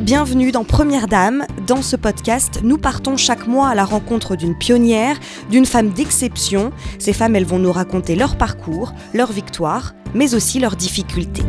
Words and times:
Bienvenue 0.00 0.52
dans 0.52 0.64
Première 0.64 1.08
Dame. 1.08 1.46
Dans 1.66 1.80
ce 1.80 1.96
podcast, 1.96 2.60
nous 2.62 2.76
partons 2.76 3.16
chaque 3.16 3.46
mois 3.46 3.68
à 3.68 3.74
la 3.74 3.84
rencontre 3.84 4.36
d'une 4.36 4.56
pionnière, 4.56 5.16
d'une 5.50 5.64
femme 5.64 5.90
d'exception. 5.90 6.70
Ces 6.98 7.14
femmes, 7.14 7.34
elles 7.34 7.46
vont 7.46 7.58
nous 7.58 7.72
raconter 7.72 8.14
leur 8.14 8.36
parcours, 8.36 8.92
leurs 9.14 9.32
victoires, 9.32 9.94
mais 10.14 10.34
aussi 10.34 10.60
leurs 10.60 10.76
difficultés. 10.76 11.44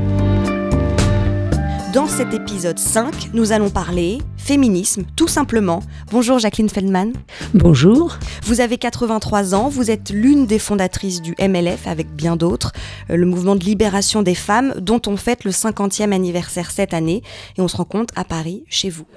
Dans 1.98 2.06
cet 2.06 2.36
épisode 2.36 2.78
5, 2.78 3.32
nous 3.34 3.54
allons 3.54 3.72
parler 3.72 4.20
féminisme, 4.38 5.02
tout 5.16 5.28
simplement. 5.28 5.82
Bonjour 6.12 6.38
Jacqueline 6.38 6.70
Feldman. 6.70 7.12
Bonjour. 7.56 8.20
Vous 8.44 8.62
avez 8.62 8.78
83 8.78 9.56
ans, 9.56 9.68
vous 9.68 9.90
êtes 9.90 10.12
l'une 10.12 10.46
des 10.46 10.60
fondatrices 10.60 11.24
du 11.24 11.34
MLF 11.40 11.88
avec 11.88 12.16
bien 12.16 12.36
d'autres, 12.36 12.72
euh, 13.10 13.16
le 13.16 13.26
mouvement 13.26 13.56
de 13.56 13.64
libération 13.64 14.22
des 14.22 14.36
femmes 14.36 14.76
dont 14.80 15.02
on 15.08 15.18
fête 15.18 15.44
le 15.44 15.50
50e 15.50 16.12
anniversaire 16.12 16.70
cette 16.70 16.94
année 16.94 17.24
et 17.58 17.62
on 17.62 17.68
se 17.68 17.78
rencontre 17.78 18.14
à 18.16 18.24
Paris, 18.24 18.64
chez 18.70 18.92
vous. 18.92 19.08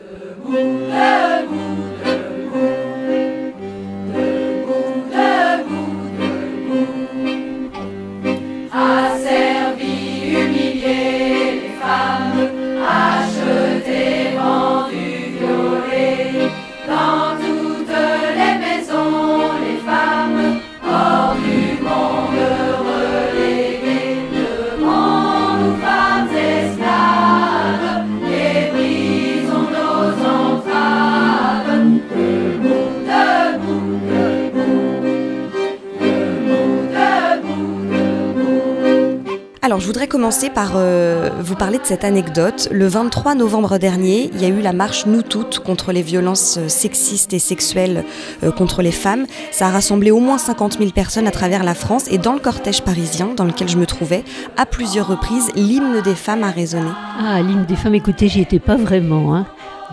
Commencer 40.31 40.51
par 40.51 40.75
euh, 40.77 41.29
vous 41.41 41.57
parler 41.57 41.79
de 41.79 41.85
cette 41.85 42.05
anecdote. 42.05 42.69
Le 42.71 42.87
23 42.87 43.35
novembre 43.35 43.79
dernier, 43.79 44.31
il 44.33 44.41
y 44.41 44.45
a 44.45 44.49
eu 44.49 44.61
la 44.61 44.73
marche 44.73 45.05
Nous 45.07 45.23
Toutes 45.23 45.59
contre 45.59 45.91
les 45.91 46.03
violences 46.03 46.57
euh, 46.57 46.69
sexistes 46.69 47.33
et 47.33 47.41
sexuelles 47.41 48.05
euh, 48.45 48.53
contre 48.53 48.81
les 48.81 48.93
femmes. 48.93 49.27
Ça 49.51 49.67
a 49.67 49.71
rassemblé 49.71 50.13
au 50.13 50.21
moins 50.21 50.39
50 50.39 50.79
000 50.79 50.91
personnes 50.91 51.27
à 51.27 51.33
travers 51.33 51.65
la 51.65 51.75
France 51.75 52.07
et 52.13 52.19
dans 52.19 52.33
le 52.33 52.39
cortège 52.39 52.83
parisien 52.83 53.31
dans 53.37 53.43
lequel 53.43 53.69
je 53.69 53.77
me 53.77 53.87
trouvais, 53.87 54.23
à 54.57 54.67
plusieurs 54.67 55.09
reprises, 55.09 55.51
l'hymne 55.57 56.01
des 56.01 56.15
femmes 56.15 56.45
a 56.45 56.53
résonné. 56.53 56.93
Ah, 57.19 57.43
l'hymne 57.43 57.65
des 57.65 57.75
femmes, 57.75 57.97
écoutez, 57.97 58.29
j'y 58.29 58.43
étais 58.43 58.61
pas 58.61 58.77
vraiment. 58.77 59.35
Hein. 59.35 59.47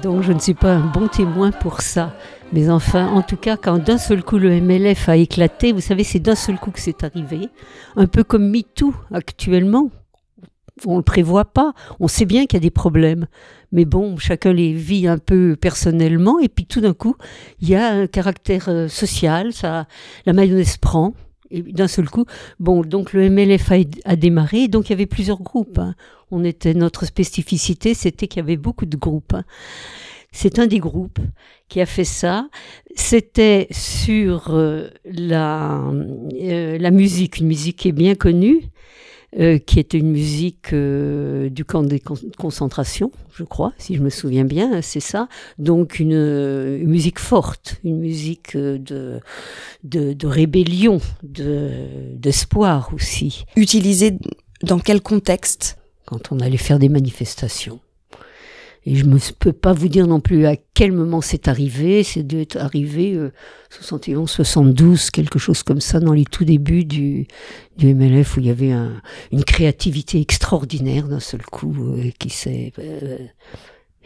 Donc, 0.03 0.21
je 0.21 0.33
ne 0.33 0.39
suis 0.39 0.53
pas 0.53 0.73
un 0.73 0.85
bon 0.85 1.07
témoin 1.07 1.49
pour 1.49 1.81
ça. 1.81 2.13
Mais 2.53 2.69
enfin, 2.69 3.07
en 3.07 3.23
tout 3.23 3.37
cas, 3.37 3.57
quand 3.57 3.79
d'un 3.79 3.97
seul 3.97 4.23
coup 4.23 4.37
le 4.37 4.61
MLF 4.61 5.09
a 5.09 5.17
éclaté, 5.17 5.71
vous 5.71 5.81
savez, 5.81 6.03
c'est 6.03 6.19
d'un 6.19 6.35
seul 6.35 6.59
coup 6.59 6.69
que 6.69 6.79
c'est 6.79 7.03
arrivé. 7.03 7.49
Un 7.95 8.05
peu 8.05 8.23
comme 8.23 8.51
MeToo 8.51 8.93
actuellement. 9.11 9.89
On 10.85 10.97
le 10.97 11.03
prévoit 11.03 11.45
pas. 11.45 11.73
On 11.99 12.07
sait 12.07 12.25
bien 12.25 12.45
qu'il 12.45 12.57
y 12.57 12.61
a 12.61 12.61
des 12.61 12.71
problèmes. 12.71 13.27
Mais 13.71 13.85
bon, 13.85 14.17
chacun 14.17 14.53
les 14.53 14.73
vit 14.73 15.07
un 15.07 15.17
peu 15.17 15.55
personnellement. 15.59 16.39
Et 16.39 16.49
puis 16.49 16.65
tout 16.65 16.81
d'un 16.81 16.93
coup, 16.93 17.15
il 17.59 17.69
y 17.69 17.75
a 17.75 17.87
un 17.87 18.07
caractère 18.07 18.69
euh, 18.69 18.87
social. 18.87 19.53
Ça, 19.53 19.87
la 20.25 20.33
mayonnaise 20.33 20.77
prend. 20.77 21.13
Et 21.49 21.61
d'un 21.61 21.87
seul 21.87 22.09
coup, 22.09 22.25
bon, 22.59 22.81
donc 22.81 23.13
le 23.13 23.29
MLF 23.29 23.71
a, 24.03 24.15
démarré, 24.15 24.67
donc 24.67 24.89
il 24.89 24.89
y 24.89 24.93
avait 24.93 25.05
plusieurs 25.05 25.41
groupes. 25.41 25.79
Hein. 25.79 25.95
On 26.29 26.43
était 26.43 26.73
notre 26.73 27.05
spécificité, 27.05 27.93
c'était 27.93 28.27
qu'il 28.27 28.41
y 28.41 28.43
avait 28.43 28.57
beaucoup 28.57 28.85
de 28.85 28.97
groupes. 28.97 29.33
Hein. 29.33 29.45
C'est 30.31 30.59
un 30.59 30.67
des 30.67 30.79
groupes 30.79 31.19
qui 31.69 31.79
a 31.79 31.85
fait 31.85 32.03
ça. 32.03 32.49
C'était 32.95 33.67
sur 33.71 34.49
euh, 34.49 34.89
la, 35.05 35.81
euh, 36.33 36.77
la 36.77 36.91
musique, 36.91 37.37
une 37.37 37.47
musique 37.47 37.77
qui 37.77 37.87
est 37.87 37.93
bien 37.93 38.15
connue, 38.15 38.63
euh, 39.37 39.57
qui 39.57 39.79
était 39.79 39.97
une 39.97 40.11
musique 40.11 40.73
du 40.73 41.65
camp 41.65 41.83
de 41.83 41.99
concentration, 42.37 43.11
je 43.33 43.43
crois, 43.43 43.73
si 43.77 43.95
je 43.95 44.01
me 44.01 44.09
souviens 44.09 44.45
bien, 44.45 44.81
c'est 44.81 44.99
ça. 44.99 45.27
Donc 45.57 45.99
une, 45.99 46.77
musique 46.85 47.19
forte, 47.19 47.77
une 47.83 47.99
musique 47.99 48.55
de, 48.55 49.19
de, 49.83 50.13
de 50.13 50.27
rébellion, 50.27 51.01
d'espoir 51.23 52.91
aussi. 52.93 53.45
Utilisée 53.55 54.17
dans 54.63 54.79
quel 54.79 55.01
contexte? 55.01 55.77
Quand 56.05 56.31
on 56.31 56.39
allait 56.39 56.57
faire 56.57 56.79
des 56.79 56.89
manifestations. 56.89 57.81
Et 58.87 58.95
je 58.95 59.05
ne 59.05 59.17
peux 59.37 59.51
pas 59.51 59.73
vous 59.73 59.89
dire 59.89 60.07
non 60.07 60.21
plus 60.21 60.45
à 60.45 60.55
quel 60.73 60.93
moment 60.93 61.19
c'est 61.19 61.49
arrivé. 61.49 62.03
C'est 62.03 62.23
dû 62.23 62.39
être 62.39 62.55
arrivé 62.55 63.15
euh, 63.15 63.33
71, 63.69 64.31
72, 64.31 65.11
quelque 65.11 65.39
chose 65.39 65.61
comme 65.61 65.81
ça, 65.81 65.99
dans 65.99 66.13
les 66.13 66.23
tout 66.23 66.45
débuts 66.45 66.85
du, 66.85 67.27
du 67.75 67.93
MLF, 67.93 68.37
où 68.37 68.39
il 68.39 68.45
y 68.45 68.49
avait 68.49 68.71
un, 68.71 69.01
une 69.33 69.43
créativité 69.43 70.21
extraordinaire 70.21 71.09
d'un 71.09 71.19
seul 71.19 71.41
coup 71.41 71.75
euh, 71.77 72.11
qui 72.17 72.29
s'est 72.29 72.71
euh, 72.79 73.17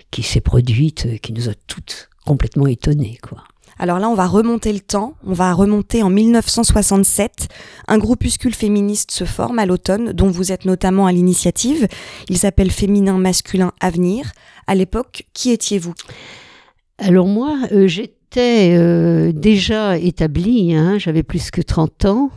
qui 0.09 0.23
s'est 0.23 0.41
produite, 0.41 1.05
euh, 1.05 1.17
qui 1.17 1.31
nous 1.33 1.47
a 1.47 1.53
toutes 1.67 2.09
complètement 2.25 2.65
étonnées, 2.65 3.19
quoi. 3.21 3.43
Alors 3.81 3.97
là, 3.97 4.09
on 4.09 4.13
va 4.13 4.27
remonter 4.27 4.71
le 4.73 4.79
temps, 4.79 5.15
on 5.25 5.33
va 5.33 5.53
remonter 5.53 6.03
en 6.03 6.11
1967. 6.11 7.47
Un 7.87 7.97
groupuscule 7.97 8.53
féministe 8.53 9.09
se 9.09 9.23
forme 9.23 9.57
à 9.57 9.65
l'automne, 9.65 10.11
dont 10.13 10.29
vous 10.29 10.51
êtes 10.51 10.65
notamment 10.65 11.07
à 11.07 11.11
l'initiative. 11.11 11.87
Il 12.29 12.37
s'appelle 12.37 12.69
Féminin 12.69 13.17
Masculin 13.17 13.71
Avenir. 13.79 14.33
À 14.67 14.75
l'époque, 14.75 15.23
qui 15.33 15.49
étiez-vous? 15.49 15.95
Alors 16.99 17.25
moi, 17.25 17.57
euh, 17.71 17.87
j'étais 17.87 18.75
euh, 18.77 19.31
déjà 19.31 19.97
établie, 19.97 20.75
hein, 20.75 20.99
j'avais 20.99 21.23
plus 21.23 21.49
que 21.49 21.61
30 21.61 22.05
ans. 22.05 22.29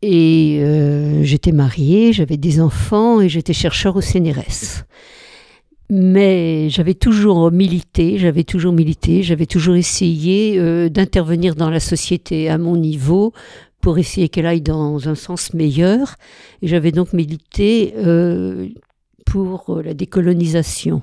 Et 0.00 0.60
euh, 0.62 1.24
j'étais 1.24 1.50
mariée, 1.50 2.12
j'avais 2.12 2.36
des 2.36 2.60
enfants 2.60 3.20
et 3.20 3.28
j'étais 3.28 3.52
chercheur 3.52 3.96
au 3.96 4.00
CNRS 4.00 4.84
mais 5.94 6.70
j'avais 6.70 6.94
toujours 6.94 7.52
milité, 7.52 8.16
j'avais 8.16 8.44
toujours 8.44 8.72
milité, 8.72 9.22
j'avais 9.22 9.44
toujours 9.44 9.74
essayé 9.74 10.58
euh, 10.58 10.88
d'intervenir 10.88 11.54
dans 11.54 11.68
la 11.68 11.80
société 11.80 12.48
à 12.48 12.56
mon 12.56 12.78
niveau 12.78 13.34
pour 13.82 13.98
essayer 13.98 14.30
qu'elle 14.30 14.46
aille 14.46 14.62
dans 14.62 15.06
un 15.10 15.14
sens 15.14 15.52
meilleur. 15.52 16.14
Et 16.62 16.68
j'avais 16.68 16.92
donc 16.92 17.12
milité 17.12 17.92
euh, 17.98 18.68
pour 19.26 19.82
la 19.84 19.92
décolonisation. 19.92 21.02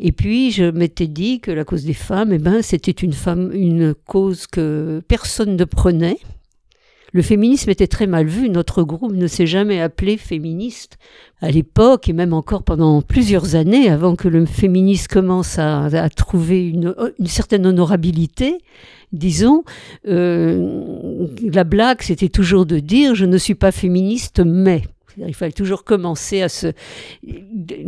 Et 0.00 0.10
puis 0.10 0.50
je 0.50 0.72
m'étais 0.72 1.06
dit 1.06 1.38
que 1.38 1.52
la 1.52 1.64
cause 1.64 1.84
des 1.84 1.94
femmes, 1.94 2.32
eh 2.32 2.38
ben, 2.38 2.62
c'était 2.62 2.90
une, 2.90 3.12
femme, 3.12 3.52
une 3.52 3.94
cause 3.94 4.48
que 4.48 5.04
personne 5.06 5.54
ne 5.54 5.64
prenait. 5.64 6.18
Le 7.16 7.22
féminisme 7.22 7.70
était 7.70 7.86
très 7.86 8.06
mal 8.06 8.26
vu. 8.26 8.50
Notre 8.50 8.82
groupe 8.82 9.14
ne 9.14 9.26
s'est 9.26 9.46
jamais 9.46 9.80
appelé 9.80 10.18
féministe 10.18 10.98
à 11.40 11.50
l'époque 11.50 12.10
et 12.10 12.12
même 12.12 12.34
encore 12.34 12.62
pendant 12.62 13.00
plusieurs 13.00 13.54
années 13.54 13.88
avant 13.88 14.16
que 14.16 14.28
le 14.28 14.44
féminisme 14.44 15.06
commence 15.06 15.58
à, 15.58 16.10
trouver 16.10 16.68
une, 16.68 16.94
certaine 17.24 17.64
honorabilité. 17.64 18.58
Disons, 19.14 19.64
euh, 20.06 21.26
la 21.42 21.64
blague, 21.64 22.02
c'était 22.02 22.28
toujours 22.28 22.66
de 22.66 22.80
dire 22.80 23.14
je 23.14 23.24
ne 23.24 23.38
suis 23.38 23.54
pas 23.54 23.72
féministe, 23.72 24.42
mais. 24.44 24.82
Il 25.16 25.34
fallait 25.34 25.52
toujours 25.52 25.84
commencer 25.84 26.42
à 26.42 26.50
se, 26.50 26.74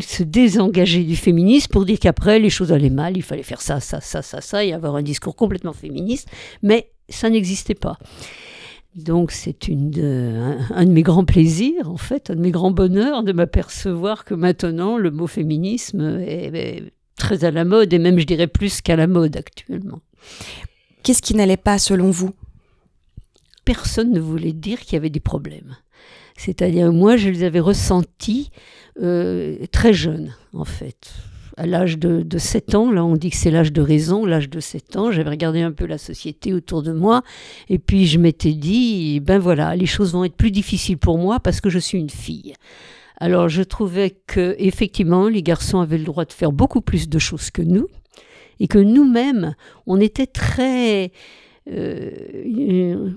se, 0.01 0.23
désengager 0.23 1.05
du 1.05 1.17
féminisme 1.17 1.71
pour 1.71 1.85
dire 1.85 1.99
qu'après 1.99 2.39
les 2.39 2.49
choses 2.49 2.73
allaient 2.73 2.89
mal, 2.89 3.19
il 3.19 3.23
fallait 3.23 3.43
faire 3.43 3.61
ça, 3.61 3.81
ça, 3.81 4.01
ça, 4.01 4.23
ça, 4.23 4.41
ça, 4.41 4.65
et 4.65 4.73
avoir 4.73 4.97
un 4.97 5.03
discours 5.03 5.37
complètement 5.37 5.75
féministe, 5.75 6.31
mais 6.63 6.89
ça 7.11 7.29
n'existait 7.29 7.75
pas. 7.75 7.99
Donc 8.99 9.31
c'est 9.31 9.69
une 9.69 9.93
un, 10.75 10.85
de 10.85 10.91
mes 10.91 11.03
grands 11.03 11.25
plaisirs, 11.25 11.89
en 11.89 11.97
fait, 11.97 12.31
un 12.31 12.35
de 12.35 12.41
mes 12.41 12.51
grands 12.51 12.73
bonheurs 12.73 13.23
de 13.23 13.33
m'apercevoir 13.33 14.25
que 14.25 14.35
maintenant 14.35 14.99
le 14.99 15.13
mot 15.13 15.29
féminisme 15.29 16.19
est, 16.21 16.83
très 17.17 17.45
à 17.45 17.53
la 17.53 17.65
mode, 17.65 17.93
et 17.93 17.99
même 17.99 18.19
je 18.19 18.25
dirais 18.25 18.49
plus 18.49 18.81
qu'à 18.81 18.97
la 18.97 19.07
mode 19.07 19.37
actuellement. 19.37 20.01
Qu'est-ce 21.05 21.23
qui 21.23 21.35
n'allait 21.35 21.57
pas 21.57 21.79
selon 21.79 22.11
vous? 22.11 22.33
Personne 23.65 24.11
ne 24.11 24.21
voulait 24.21 24.53
dire 24.53 24.81
qu'il 24.81 24.95
y 24.95 24.97
avait 24.97 25.11
des 25.11 25.21
problèmes. 25.21 25.77
C'est-à-dire, 26.37 26.93
moi, 26.93 27.17
je 27.17 27.29
les 27.29 27.45
avais 27.45 27.61
ressentis 27.61 28.51
euh, 29.01 29.65
très 29.71 29.93
jeunes, 29.93 30.35
en 30.53 30.65
fait 30.65 31.13
à 31.59 31.67
l'âge 31.67 31.99
de, 31.99 32.39
7 32.39 32.75
ans, 32.77 32.93
là 32.93 33.05
on 33.05 33.17
dit 33.17 33.31
que 33.31 33.37
c'est 33.37 33.51
l'âge 33.51 33.73
de 33.73 33.83
raison, 33.83 34.25
l'âge 34.25 34.49
de 34.49 34.61
7 34.61 34.97
ans, 34.97 35.11
j'avais 35.11 35.31
regardé 35.31 35.61
un 35.61 35.73
peu 35.73 35.87
la 35.87 35.99
société 35.99 36.55
autour 36.55 36.83
de 36.83 36.93
moi, 36.93 37.23
et 37.69 37.79
puis 37.79 38.07
je 38.07 38.19
m'étais 38.19 38.53
dit, 38.53 39.21
ben 39.21 39.39
voilà, 39.39 39.75
les 39.75 39.87
choses 39.87 40.13
vont 40.13 40.25
être 40.25 40.37
plus 40.37 40.53
difficiles 40.53 40.99
pour 40.99 41.19
moi 41.19 41.41
parce 41.41 41.61
que 41.61 41.69
je 41.69 41.81
suis 41.81 41.99
une 41.99 42.11
fille. 42.11 42.55
Alors 43.21 43.49
je 43.49 43.63
trouvais 43.63 44.17
que 44.29 44.55
effectivement 44.59 45.29
les 45.29 45.43
garçons 45.43 45.81
avaient 45.81 45.99
le 45.99 46.05
droit 46.05 46.25
de 46.25 46.33
faire 46.33 46.53
beaucoup 46.53 46.81
plus 46.81 47.09
de 47.09 47.19
choses 47.19 47.51
que 47.51 47.63
nous, 47.63 47.89
et 48.61 48.69
que 48.69 48.79
nous-mêmes, 48.79 49.55
on 49.87 50.01
était 50.01 50.27
très... 50.27 51.13
Euh, 51.71 53.11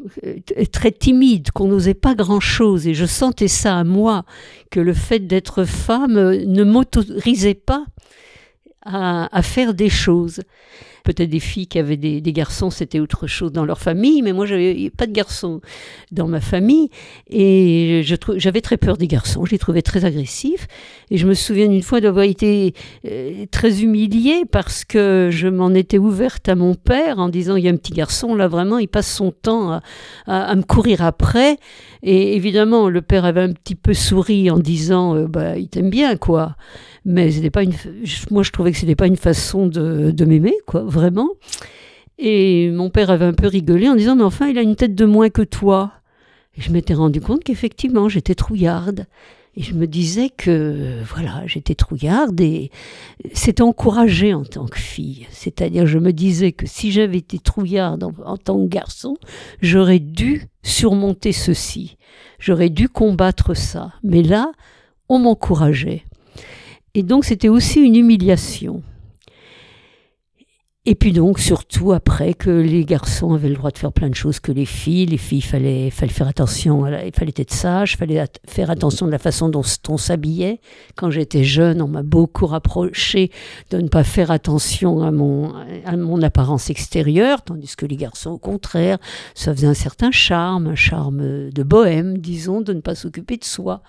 très 0.74 0.92
timide, 0.92 1.52
qu'on 1.52 1.70
n'osait 1.70 1.94
pas 1.94 2.16
grand-chose, 2.16 2.86
et 2.86 2.94
je 2.94 3.06
sentais 3.06 3.48
ça 3.48 3.78
à 3.80 3.86
moi, 3.86 4.26
que 4.72 4.82
le 4.82 4.94
fait 4.94 5.20
d'être 5.20 5.64
femme 5.64 6.16
ne 6.16 6.64
m'autorisait 6.66 7.54
pas 7.54 7.86
à, 8.84 9.42
faire 9.42 9.74
des 9.74 9.90
choses. 9.90 10.42
Peut-être 11.04 11.30
des 11.30 11.40
filles 11.40 11.68
qui 11.68 11.80
avaient 11.80 11.98
des, 11.98 12.22
garçons, 12.34 12.70
c'était 12.70 13.00
autre 13.00 13.28
chose 13.28 13.52
dans 13.52 13.66
leur 13.66 13.80
famille, 13.80 14.22
mais 14.22 14.34
moi, 14.34 14.46
j'avais 14.46 14.90
pas 14.90 15.08
de 15.08 15.12
garçons 15.12 15.62
dans 16.12 16.28
ma 16.28 16.42
famille. 16.42 16.90
Et 17.30 18.04
j'avais 18.04 18.62
très 18.62 18.78
peur 18.78 18.98
des 18.98 19.08
garçons. 19.08 19.46
Je 19.46 19.52
les 19.52 19.58
trouvais 19.58 19.82
très 19.82 20.06
agressifs. 20.06 20.68
Et 21.10 21.18
je 21.18 21.28
me 21.28 21.34
souviens 21.34 21.66
une 21.66 21.82
fois 21.82 22.02
d'avoir 22.02 22.26
été 22.26 22.74
euh, 23.06 23.46
très 23.52 23.84
humiliée 23.84 24.44
parce 24.50 24.86
que 24.86 25.30
je 25.32 25.48
m'en 25.48 25.74
étais 25.74 25.98
ouverte 25.98 26.48
à 26.50 26.56
mon 26.56 26.76
père 26.76 27.20
en 27.20 27.30
disant 27.30 27.56
il 27.56 27.66
y 27.66 27.68
a 27.68 27.72
un 27.72 27.78
petit 27.78 27.94
garçon, 27.94 28.36
là, 28.36 28.48
vraiment, 28.48 28.78
il 28.78 28.88
passe 28.88 29.12
son 29.12 29.32
temps 29.32 29.82
à, 30.28 30.56
me 30.56 30.64
courir 30.64 31.04
après. 31.04 31.58
Et 32.04 32.36
évidemment, 32.36 32.90
le 32.90 33.02
père 33.02 33.26
avait 33.26 33.42
un 33.42 33.54
petit 33.54 33.76
peu 33.76 33.94
souri 33.94 34.50
en 34.50 34.60
disant 34.60 35.16
euh, 35.16 35.28
bah, 35.28 35.58
il 35.58 35.68
t'aime 35.68 35.90
bien, 35.90 36.16
quoi 36.16 36.56
mais 37.04 37.32
c'était 37.32 37.50
pas 37.50 37.64
une, 37.64 37.74
moi 38.30 38.44
je 38.44 38.52
trouvais 38.52 38.72
que 38.72 38.78
c'était 38.78 38.96
pas 38.96 39.08
une 39.08 39.18
façon 39.18 39.66
de, 39.66 40.12
de 40.12 40.26
m'aimer, 40.26 40.54
quoi, 40.68 40.84
vraiment. 40.92 41.30
Et 42.20 42.70
mon 42.70 42.90
père 42.90 43.10
avait 43.10 43.26
un 43.26 43.34
peu 43.34 43.48
rigolé 43.48 43.90
en 43.90 43.96
disant, 43.96 44.16
mais 44.16 44.24
enfin, 44.24 44.48
il 44.48 44.58
a 44.58 44.62
une 44.62 44.76
tête 44.76 44.94
de 44.94 45.06
moins 45.06 45.30
que 45.30 45.42
toi. 45.42 45.94
Et 46.56 46.62
je 46.62 46.72
m'étais 46.72 46.94
rendu 46.94 47.22
compte 47.22 47.44
qu'effectivement, 47.44 48.10
j'étais 48.10 48.36
trouillarde. 48.36 49.08
Et 49.56 49.64
je 49.64 49.74
me 49.74 49.86
disais 49.86 50.30
que, 50.30 51.02
voilà, 51.04 51.44
j'étais 51.46 51.76
trouillarde 51.76 52.40
et 52.40 52.72
c'était 53.34 53.64
encouragé 53.64 54.34
en 54.34 54.46
tant 54.46 54.66
que 54.66 54.80
fille. 54.80 55.28
C'est-à-dire, 55.30 55.86
je 55.88 56.00
me 56.00 56.14
disais 56.14 56.54
que 56.54 56.66
si 56.66 56.92
j'avais 56.92 57.18
été 57.18 57.38
trouillarde 57.38 58.04
en, 58.04 58.14
en 58.24 58.38
tant 58.38 58.58
que 58.64 58.70
garçon, 58.70 59.18
j'aurais 59.62 60.00
dû 60.00 60.48
surmonter 60.64 61.34
ceci. 61.34 61.98
J'aurais 62.40 62.70
dû 62.70 62.88
combattre 62.88 63.54
ça. 63.54 63.92
Mais 64.04 64.24
là, 64.24 64.52
on 65.10 65.20
m'encourageait. 65.20 66.04
Et 66.94 67.04
donc 67.04 67.26
c'était 67.26 67.50
aussi 67.50 67.82
une 67.82 67.96
humiliation. 67.96 68.84
Et 70.88 70.96
puis 70.96 71.14
donc 71.14 71.38
surtout 71.38 71.92
après 71.92 72.34
que 72.34 72.50
les 72.50 72.86
garçons 72.86 73.36
avaient 73.36 73.50
le 73.50 73.56
droit 73.56 73.70
de 73.70 73.78
faire 73.78 73.94
plein 73.94 74.10
de 74.10 74.16
choses 74.16 74.40
que 74.40 74.52
les 74.52 74.66
filles, 74.66 75.06
les 75.06 75.20
filles 75.20 75.44
fallait 75.44 75.92
fallait 75.92 76.12
faire 76.12 76.28
attention, 76.28 76.88
il 76.88 77.12
fallait 77.16 77.34
être 77.38 77.54
sage, 77.54 77.98
fallait 77.98 78.26
faire 78.48 78.72
attention 78.72 79.06
de 79.06 79.12
la 79.12 79.20
façon 79.20 79.48
dont 79.50 79.62
on 79.90 79.98
s'habillait. 79.98 80.60
Quand 80.96 81.12
j'étais 81.12 81.44
jeune, 81.44 81.84
on 81.84 81.88
m'a 81.88 82.02
beaucoup 82.02 82.48
rapproché 82.48 83.30
de 83.70 83.78
ne 83.78 83.90
pas 83.90 84.04
faire 84.04 84.32
attention 84.32 85.04
à 85.04 85.12
mon 85.12 85.54
à 85.86 85.96
mon 85.98 86.20
apparence 86.24 86.72
extérieure, 86.72 87.44
tandis 87.44 87.76
que 87.76 87.86
les 87.86 87.96
garçons 87.96 88.32
au 88.32 88.40
contraire, 88.40 88.98
ça 89.36 89.54
faisait 89.54 89.68
un 89.68 89.76
certain 89.76 90.10
charme, 90.10 90.66
un 90.66 90.76
charme 90.76 91.52
de 91.52 91.64
bohème, 91.64 92.18
disons, 92.18 92.62
de 92.62 92.74
ne 92.74 92.82
pas 92.82 92.96
s'occuper 92.96 93.38
de 93.38 93.46
soi. 93.46 93.84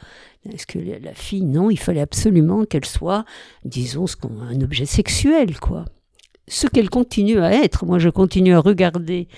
Est-ce 0.53 0.67
que 0.67 0.79
la 0.79 1.15
fille, 1.15 1.45
non, 1.45 1.71
il 1.71 1.79
fallait 1.79 2.03
absolument 2.03 2.67
qu'elle 2.67 2.85
soit, 2.85 3.25
disons, 3.65 4.05
un 4.43 4.61
objet 4.61 4.85
sexuel, 4.85 5.59
quoi. 5.59 5.87
Ce 6.49 6.67
qu'elle 6.67 6.91
continue 6.91 7.41
à 7.41 7.53
être. 7.53 7.87
Moi, 7.87 7.99
je 7.99 8.09
continue 8.09 8.55
à 8.55 8.61
regarder 8.61 9.29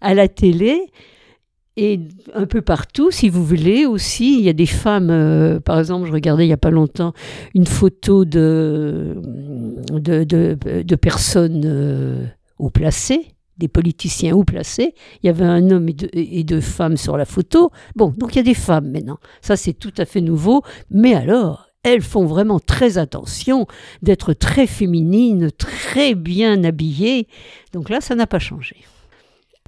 à 0.00 0.14
la 0.14 0.28
télé 0.28 0.90
et 1.76 2.00
un 2.34 2.46
peu 2.46 2.62
partout, 2.62 3.10
si 3.10 3.28
vous 3.28 3.44
voulez, 3.44 3.84
aussi, 3.84 4.38
il 4.38 4.44
y 4.44 4.48
a 4.48 4.52
des 4.52 4.66
femmes, 4.66 5.10
euh, 5.10 5.58
par 5.58 5.80
exemple, 5.80 6.06
je 6.06 6.12
regardais 6.12 6.44
il 6.44 6.48
n'y 6.48 6.52
a 6.52 6.56
pas 6.56 6.70
longtemps 6.70 7.14
une 7.52 7.66
photo 7.66 8.24
de, 8.24 9.16
de, 9.90 10.22
de, 10.22 10.94
personnes 10.94 11.62
euh, 11.64 12.26
haut 12.60 12.70
placées, 12.70 13.26
des 13.58 13.66
politiciens 13.66 14.36
haut 14.36 14.44
placés. 14.44 14.94
Il 15.22 15.26
y 15.26 15.30
avait 15.30 15.44
un 15.44 15.68
homme 15.72 15.88
et 16.12 16.44
deux, 16.44 16.60
femmes 16.60 16.96
sur 16.96 17.16
la 17.16 17.24
photo. 17.24 17.70
Bon, 17.96 18.14
donc 18.16 18.34
il 18.34 18.38
y 18.38 18.40
a 18.40 18.44
des 18.44 18.54
femmes 18.54 18.92
maintenant. 18.92 19.18
Ça, 19.42 19.56
c'est 19.56 19.74
tout 19.74 19.94
à 19.98 20.04
fait 20.04 20.20
nouveau. 20.20 20.62
Mais 20.90 21.14
alors, 21.14 21.73
elles 21.84 22.02
font 22.02 22.24
vraiment 22.26 22.58
très 22.58 22.98
attention 22.98 23.66
d'être 24.02 24.32
très 24.32 24.66
féminines, 24.66 25.50
très 25.56 26.14
bien 26.14 26.64
habillées. 26.64 27.28
Donc 27.72 27.90
là, 27.90 28.00
ça 28.00 28.14
n'a 28.14 28.26
pas 28.26 28.38
changé. 28.40 28.76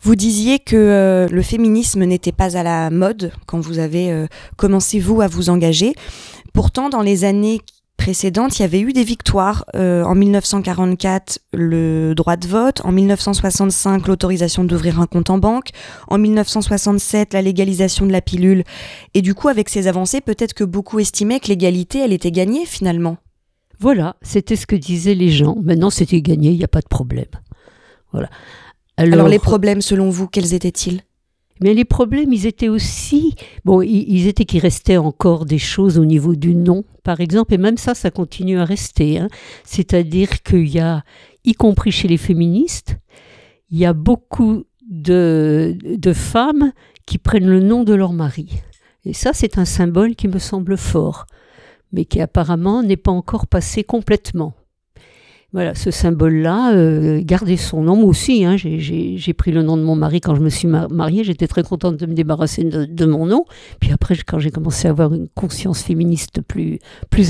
Vous 0.02 0.14
disiez 0.14 0.58
que 0.58 0.76
euh, 0.76 1.28
le 1.28 1.42
féminisme 1.42 2.04
n'était 2.04 2.32
pas 2.32 2.56
à 2.56 2.62
la 2.62 2.90
mode 2.90 3.32
quand 3.46 3.60
vous 3.60 3.78
avez 3.78 4.10
euh, 4.10 4.26
commencé, 4.56 4.98
vous, 4.98 5.20
à 5.20 5.26
vous 5.26 5.48
engager. 5.48 5.94
Pourtant, 6.52 6.88
dans 6.88 7.02
les 7.02 7.24
années 7.24 7.60
précédentes, 7.96 8.58
il 8.58 8.62
y 8.62 8.64
avait 8.64 8.81
eu 8.81 8.93
des 8.93 9.04
victoires. 9.04 9.64
Euh, 9.75 10.02
en 10.04 10.14
1944, 10.14 11.40
le 11.52 12.14
droit 12.14 12.37
de 12.37 12.46
vote. 12.46 12.81
En 12.84 12.93
1965, 12.93 14.06
l'autorisation 14.06 14.64
d'ouvrir 14.64 15.00
un 15.00 15.06
compte 15.06 15.31
en 15.31 15.38
banque. 15.38 15.70
En 16.08 16.19
1967, 16.19 17.34
la 17.34 17.43
légalisation 17.43 18.06
de 18.06 18.12
la 18.12 18.20
pilule. 18.20 18.64
Et 19.14 19.22
du 19.22 19.34
coup, 19.34 19.48
avec 19.48 19.69
ces 19.69 19.88
avancées, 19.88 20.20
peut-être 20.20 20.54
que 20.54 20.64
beaucoup 20.64 20.98
estimaient 20.98 21.40
que 21.40 21.48
l'égalité, 21.48 21.98
elle 21.98 22.12
était 22.12 22.31
gagnée 22.31 22.66
finalement. 22.66 23.16
Voilà, 23.78 24.16
c'était 24.22 24.56
ce 24.56 24.66
que 24.66 24.76
disaient 24.76 25.14
les 25.14 25.31
gens. 25.31 25.56
Maintenant, 25.62 25.90
c'était 25.90 26.22
gagné, 26.22 26.50
il 26.50 26.58
n'y 26.58 26.64
a 26.64 26.69
pas 26.69 26.81
de 26.81 26.88
problème. 26.88 27.26
Voilà. 28.12 28.31
Alors 28.96 29.28
les 29.28 29.38
problèmes, 29.38 29.82
selon 29.82 30.08
vous, 30.08 30.26
quels 30.26 30.54
étaient-ils? 30.54 31.02
Mais 31.61 31.75
les 31.75 31.85
problèmes, 31.85 32.32
ils 32.32 32.47
étaient 32.47 32.69
aussi, 32.69 33.35
bon, 33.64 33.81
ils 33.82 34.26
étaient 34.26 34.44
qu'il 34.44 34.61
restait 34.61 34.99
encore 34.99 35.47
des 35.47 35.58
choses 35.58 35.99
au 35.99 36.05
niveau 36.05 36.35
du 36.35 36.55
nom, 36.55 36.85
par 37.03 37.20
exemple, 37.20 37.55
et 37.55 37.58
même 37.58 37.79
ça, 37.79 37.94
ça 37.94 38.11
continue 38.11 38.58
à 38.58 38.64
rester. 38.64 39.19
Hein. 39.19 39.29
C'est-à-dire 39.64 40.43
qu'il 40.43 40.69
y 40.69 40.81
a, 40.81 41.03
y 41.44 41.55
compris 41.55 41.93
chez 41.93 42.08
les 42.08 42.19
féministes, 42.19 42.99
il 43.70 43.79
y 43.79 43.87
a 43.87 43.94
beaucoup 43.94 44.64
de, 44.88 45.76
de 45.82 46.12
femmes 46.12 46.73
qui 47.06 47.19
prennent 47.19 47.49
le 47.49 47.61
nom 47.61 47.85
de 47.85 47.94
leur 47.94 48.12
mari. 48.12 48.49
Et 49.05 49.12
ça, 49.12 49.32
c'est 49.32 49.56
un 49.56 49.64
symbole 49.64 50.17
qui 50.17 50.29
me 50.29 50.38
semble 50.38 50.76
fort, 50.76 51.26
mais 51.93 52.05
qui 52.05 52.20
apparemment 52.20 52.82
n'est 52.82 52.97
pas 52.97 53.12
encore 53.12 53.47
passé 53.47 53.85
complètement. 53.85 54.56
Voilà, 55.56 55.75
ce 55.75 55.91
symbole-là, 55.91 56.75
euh, 56.75 57.23
garder 57.25 57.56
son 57.56 57.81
nom. 57.81 58.05
Aussi, 58.05 58.44
hein, 58.44 58.56
j'ai 58.58 59.32
pris 59.32 59.53
le 59.53 59.62
nom 59.62 59.79
de 59.79 59.82
mon 59.82 59.97
mari 59.97 60.20
quand 60.20 60.35
je 60.35 60.43
me 60.43 60.50
suis 60.50 60.69
mariée. 60.69 61.25
J'étais 61.25 61.47
très 61.47 61.62
contente 61.62 61.97
de 61.97 62.05
me 62.05 62.12
débarrasser 62.12 62.62
de, 62.62 63.06
mon 63.06 63.25
nom. 63.25 63.47
Puis 63.81 63.91
après, 63.91 64.14
quand 64.19 64.38
j'ai 64.38 64.50
commencé 64.50 64.87
à 64.87 64.91
avoir 64.91 65.14
une 65.14 65.29
conscience 65.29 65.82
féministe 65.82 66.43
plus, 66.43 66.79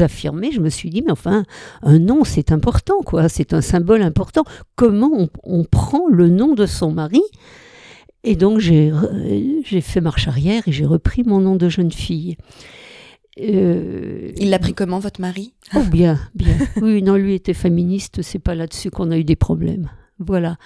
affirmée, 0.02 0.50
je 0.50 0.58
me 0.58 0.70
suis 0.70 0.90
dit, 0.90 1.02
mais 1.02 1.12
enfin, 1.12 1.44
un 1.84 2.00
nom, 2.00 2.24
c'est 2.24 2.50
important, 2.50 3.00
quoi. 3.04 3.28
C'est 3.28 3.52
un 3.52 3.60
symbole 3.60 4.02
important. 4.02 4.42
Comment 4.74 5.12
on, 5.12 5.28
on 5.44 5.62
prend 5.62 6.08
le 6.08 6.28
nom 6.28 6.54
de 6.54 6.66
son 6.66 6.90
mari? 6.90 7.22
Et 8.24 8.34
donc 8.34 8.58
j'ai 8.58 8.90
fait 9.82 10.00
marche 10.00 10.26
arrière 10.26 10.64
et 10.66 10.72
j'ai 10.72 10.84
repris 10.84 11.22
mon 11.22 11.38
nom 11.38 11.54
de 11.54 11.68
jeune 11.68 11.92
fille. 11.92 12.36
Euh, 13.40 14.32
il 14.38 14.50
l'a 14.50 14.58
pris 14.58 14.74
comment, 14.74 14.98
votre 14.98 15.20
mari 15.20 15.54
Oh, 15.74 15.82
bien, 15.90 16.18
bien. 16.34 16.56
Oui, 16.80 17.02
non, 17.02 17.16
lui 17.16 17.34
était 17.34 17.54
féministe, 17.54 18.22
c'est 18.22 18.38
pas 18.38 18.54
là-dessus 18.54 18.90
qu'on 18.90 19.10
a 19.10 19.18
eu 19.18 19.24
des 19.24 19.36
problèmes. 19.36 19.90
Voilà. 20.18 20.56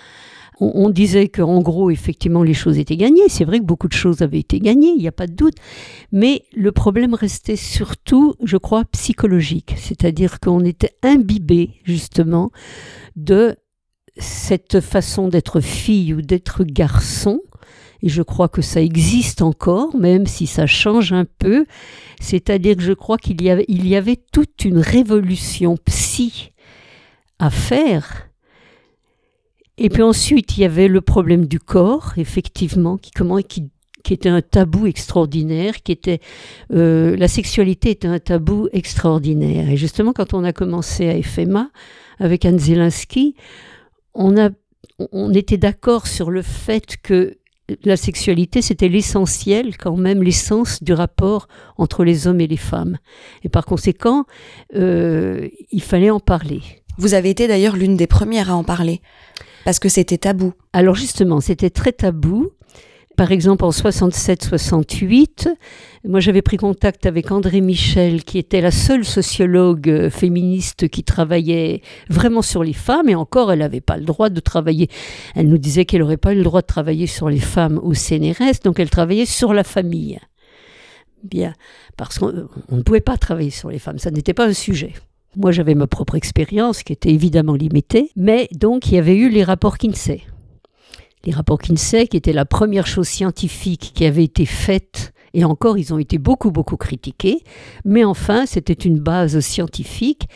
On, 0.62 0.90
disait 0.90 1.28
qu'en 1.28 1.62
gros, 1.62 1.90
effectivement, 1.90 2.42
les 2.42 2.52
choses 2.52 2.78
étaient 2.78 2.98
gagnées. 2.98 3.28
C'est 3.28 3.46
vrai 3.46 3.60
que 3.60 3.64
beaucoup 3.64 3.88
de 3.88 3.94
choses 3.94 4.20
avaient 4.20 4.40
été 4.40 4.60
gagnées, 4.60 4.92
il 4.94 4.98
n'y 4.98 5.08
a 5.08 5.12
pas 5.12 5.26
de 5.26 5.32
doute. 5.32 5.54
Mais 6.12 6.44
le 6.54 6.70
problème 6.70 7.14
restait 7.14 7.56
surtout, 7.56 8.34
je 8.44 8.58
crois, 8.58 8.84
psychologique. 8.84 9.74
C'est-à-dire 9.78 10.38
qu'on 10.38 10.62
était 10.66 10.92
imbibé, 11.02 11.80
justement, 11.84 12.50
de 13.16 13.56
cette 14.18 14.80
façon 14.80 15.28
d'être 15.28 15.60
fille 15.60 16.12
ou 16.12 16.20
d'être 16.20 16.62
garçon 16.64 17.40
et 18.02 18.08
je 18.08 18.22
crois 18.22 18.48
que 18.48 18.62
ça 18.62 18.80
existe 18.80 19.42
encore, 19.42 19.94
même 19.96 20.26
si 20.26 20.46
ça 20.46 20.66
change 20.66 21.12
un 21.12 21.26
peu. 21.38 21.66
C'est-à-dire 22.20 22.76
que 22.76 22.82
je 22.82 22.92
crois 22.92 23.18
qu'il 23.18 23.42
y 23.42 23.50
avait, 23.94 24.16
toute 24.32 24.64
une 24.64 24.78
révolution 24.78 25.76
psy 25.84 26.52
à 27.38 27.50
faire. 27.50 28.28
Et 29.78 29.88
puis 29.88 30.02
ensuite, 30.02 30.56
il 30.56 30.60
y 30.60 30.64
avait 30.64 30.88
le 30.88 31.00
problème 31.00 31.46
du 31.46 31.58
corps, 31.58 32.12
effectivement, 32.16 32.98
qui, 32.98 33.10
comment, 33.10 33.38
qui, 33.38 33.70
qui 34.02 34.12
était 34.12 34.28
un 34.28 34.42
tabou 34.42 34.86
extraordinaire, 34.86 35.82
qui 35.82 35.92
était 35.92 36.20
euh, 36.72 37.16
la 37.16 37.28
sexualité 37.28 37.90
était 37.90 38.08
un 38.08 38.18
tabou 38.18 38.68
extraordinaire. 38.72 39.70
Et 39.70 39.76
justement, 39.76 40.12
quand 40.12 40.34
on 40.34 40.44
a 40.44 40.52
commencé 40.52 41.08
à 41.08 41.22
FMA 41.22 41.70
avec 42.18 42.44
Anne 42.44 42.58
on 44.14 44.36
a 44.36 44.50
on 45.12 45.32
était 45.32 45.56
d'accord 45.56 46.06
sur 46.06 46.30
le 46.30 46.42
fait 46.42 46.96
que 47.02 47.38
la 47.84 47.96
sexualité, 47.96 48.62
c'était 48.62 48.88
l'essentiel 48.88 49.76
quand 49.76 49.96
même, 49.96 50.22
l'essence 50.22 50.82
du 50.82 50.92
rapport 50.92 51.48
entre 51.76 52.04
les 52.04 52.26
hommes 52.26 52.40
et 52.40 52.46
les 52.46 52.56
femmes. 52.56 52.98
Et 53.44 53.48
par 53.48 53.66
conséquent, 53.66 54.24
euh, 54.74 55.48
il 55.70 55.82
fallait 55.82 56.10
en 56.10 56.20
parler. 56.20 56.62
Vous 56.98 57.14
avez 57.14 57.30
été 57.30 57.48
d'ailleurs 57.48 57.76
l'une 57.76 57.96
des 57.96 58.06
premières 58.06 58.50
à 58.50 58.54
en 58.54 58.64
parler, 58.64 59.00
parce 59.64 59.78
que 59.78 59.88
c'était 59.88 60.18
tabou. 60.18 60.52
Alors 60.72 60.94
justement, 60.94 61.40
c'était 61.40 61.70
très 61.70 61.92
tabou. 61.92 62.50
Par 63.20 63.32
exemple, 63.32 63.66
en 63.66 63.70
67-68, 63.70 65.54
moi 66.08 66.20
j'avais 66.20 66.40
pris 66.40 66.56
contact 66.56 67.04
avec 67.04 67.30
André 67.30 67.60
Michel, 67.60 68.24
qui 68.24 68.38
était 68.38 68.62
la 68.62 68.70
seule 68.70 69.04
sociologue 69.04 69.90
euh, 69.90 70.08
féministe 70.08 70.88
qui 70.88 71.04
travaillait 71.04 71.82
vraiment 72.08 72.40
sur 72.40 72.64
les 72.64 72.72
femmes, 72.72 73.10
et 73.10 73.14
encore, 73.14 73.52
elle 73.52 73.58
n'avait 73.58 73.82
pas 73.82 73.98
le 73.98 74.06
droit 74.06 74.30
de 74.30 74.40
travailler. 74.40 74.88
Elle 75.34 75.50
nous 75.50 75.58
disait 75.58 75.84
qu'elle 75.84 76.00
n'aurait 76.00 76.16
pas 76.16 76.32
eu 76.32 76.36
le 76.36 76.44
droit 76.44 76.62
de 76.62 76.66
travailler 76.66 77.06
sur 77.06 77.28
les 77.28 77.40
femmes 77.40 77.78
au 77.82 77.92
CNRS, 77.92 78.62
donc 78.64 78.80
elle 78.80 78.88
travaillait 78.88 79.26
sur 79.26 79.52
la 79.52 79.64
famille. 79.64 80.18
Bien, 81.22 81.52
parce 81.98 82.18
qu'on 82.18 82.32
ne 82.70 82.82
pouvait 82.82 83.02
pas 83.02 83.18
travailler 83.18 83.50
sur 83.50 83.68
les 83.68 83.78
femmes, 83.78 83.98
ça 83.98 84.10
n'était 84.10 84.32
pas 84.32 84.46
un 84.46 84.54
sujet. 84.54 84.94
Moi, 85.36 85.52
j'avais 85.52 85.74
ma 85.74 85.86
propre 85.86 86.14
expérience 86.14 86.82
qui 86.82 86.94
était 86.94 87.10
évidemment 87.10 87.54
limitée, 87.54 88.12
mais 88.16 88.48
donc 88.52 88.86
il 88.86 88.94
y 88.94 88.98
avait 88.98 89.18
eu 89.18 89.28
les 89.28 89.44
rapports 89.44 89.76
Kinsey. 89.76 90.22
Les 91.24 91.32
rapports 91.32 91.58
Kinsey, 91.58 92.06
qui 92.06 92.16
étaient 92.16 92.32
la 92.32 92.46
première 92.46 92.86
chose 92.86 93.06
scientifique 93.06 93.92
qui 93.94 94.06
avait 94.06 94.24
été 94.24 94.46
faite, 94.46 95.12
et 95.34 95.44
encore, 95.44 95.78
ils 95.78 95.92
ont 95.94 95.98
été 95.98 96.18
beaucoup, 96.18 96.50
beaucoup 96.50 96.76
critiqués, 96.76 97.42
mais 97.84 98.04
enfin, 98.04 98.46
c'était 98.46 98.72
une 98.72 98.98
base 98.98 99.38
scientifique, 99.40 100.28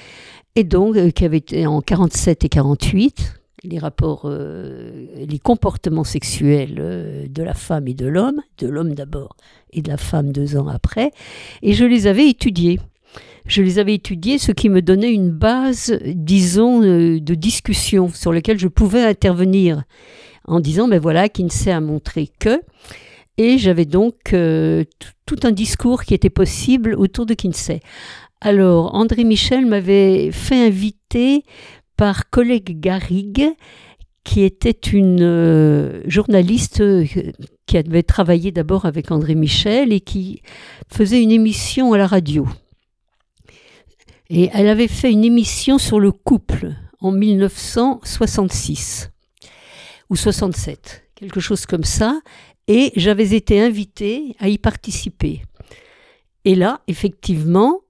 et 0.57 0.65
donc, 0.65 0.97
euh, 0.97 1.11
qui 1.11 1.25
avait 1.25 1.39
été 1.39 1.67
en 1.67 1.81
47 1.81 2.45
et 2.45 2.49
48, 2.49 3.41
les 3.65 3.79
rapports, 3.79 4.23
euh, 4.27 5.07
les 5.27 5.39
comportements 5.39 6.05
sexuels 6.05 6.77
euh, 6.79 7.27
de 7.29 7.43
la 7.43 7.55
femme 7.55 7.89
et 7.89 7.95
de 7.95 8.07
l'homme, 8.07 8.41
de 8.59 8.69
l'homme 8.69 8.95
d'abord 8.95 9.37
et 9.73 9.83
de 9.83 9.89
la 9.89 9.97
femme 9.97 10.33
deux 10.33 10.57
ans 10.57 10.69
après, 10.69 11.11
et 11.63 11.73
je 11.73 11.85
les 11.85 12.07
avais 12.07 12.29
étudiés. 12.29 12.79
Je 13.47 13.63
les 13.63 13.79
avais 13.79 13.95
étudiés, 13.95 14.39
ce 14.39 14.53
qui 14.53 14.71
me 14.71 14.81
donnait 14.81 15.13
une 15.13 15.31
base, 15.31 15.99
disons, 16.07 16.81
de 16.81 17.35
discussion 17.35 18.09
sur 18.09 18.33
laquelle 18.33 18.59
je 18.59 18.69
pouvais 18.69 19.03
intervenir 19.03 19.83
en 20.45 20.61
disant, 20.61 20.89
ben 20.89 21.01
voilà, 21.01 21.29
Kinsey 21.29 21.71
a 21.71 21.81
montré 21.81 22.29
que, 22.39 22.61
et 23.37 23.59
j'avais 23.59 23.85
donc 23.85 24.15
tout 25.27 25.41
un 25.43 25.51
discours 25.51 26.05
qui 26.05 26.15
était 26.15 26.31
possible 26.31 26.95
autour 26.95 27.27
de 27.27 27.35
Kinsey. 27.35 27.81
Alors, 28.41 28.95
André 28.95 29.25
Michel 29.25 29.65
m'avait 29.67 30.31
fait 30.31 30.67
inviter 30.67 31.45
par 31.97 32.29
collègue 32.29 32.79
Garrigue, 32.79 33.49
qui 34.23 34.43
était 34.43 34.71
une 34.71 35.23
euh, 35.23 36.03
journaliste 36.07 36.81
euh, 36.81 37.07
qui 37.67 37.77
avait 37.79 38.03
travaillé 38.03 38.53
d'abord 38.53 38.85
avec 38.85 39.11
André 39.11 39.35
Michel 39.35 39.93
et 39.93 40.01
qui 40.01 40.43
faisait 40.89 41.23
une 41.23 41.31
émission 41.31 41.93
à 41.93 41.99
la 41.99 42.07
radio. 42.07 42.47
Et 44.29 44.51
elle 44.53 44.69
avait 44.69 44.89
fait 44.89 45.11
une 45.11 45.25
émission 45.25 45.79
sur 45.79 45.99
le 46.01 46.13
couple 46.13 46.75
en 47.01 47.13
1966 47.13 49.11
ou 50.11 50.17
67, 50.17 51.05
quelque 51.15 51.41
chose 51.41 51.67
comme 51.67 51.85
ça, 51.85 52.21
et 52.69 52.93
j'avais 52.97 53.35
été 53.35 53.61
invitée 53.61 54.37
à 54.39 54.49
y 54.49 54.59
participer. 54.59 55.43
Et 56.45 56.55
là, 56.55 56.81
effectivement, 56.89 57.81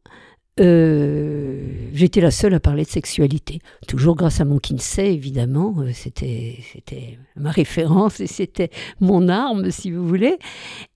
euh, 0.61 1.89
j'étais 1.93 2.21
la 2.21 2.31
seule 2.31 2.55
à 2.55 2.61
parler 2.61 2.85
de 2.85 2.89
sexualité. 2.89 3.61
Toujours 3.89 4.15
grâce 4.15 4.41
à 4.41 4.45
mon 4.45 4.59
Kinsey, 4.59 5.13
évidemment. 5.13 5.75
Euh, 5.81 5.91
c'était, 5.93 6.59
c'était 6.73 7.19
ma 7.37 7.51
référence 7.51 8.21
et 8.21 8.27
c'était 8.27 8.71
mon 9.01 9.29
arme, 9.29 9.71
si 9.71 9.91
vous 9.91 10.07
voulez. 10.07 10.39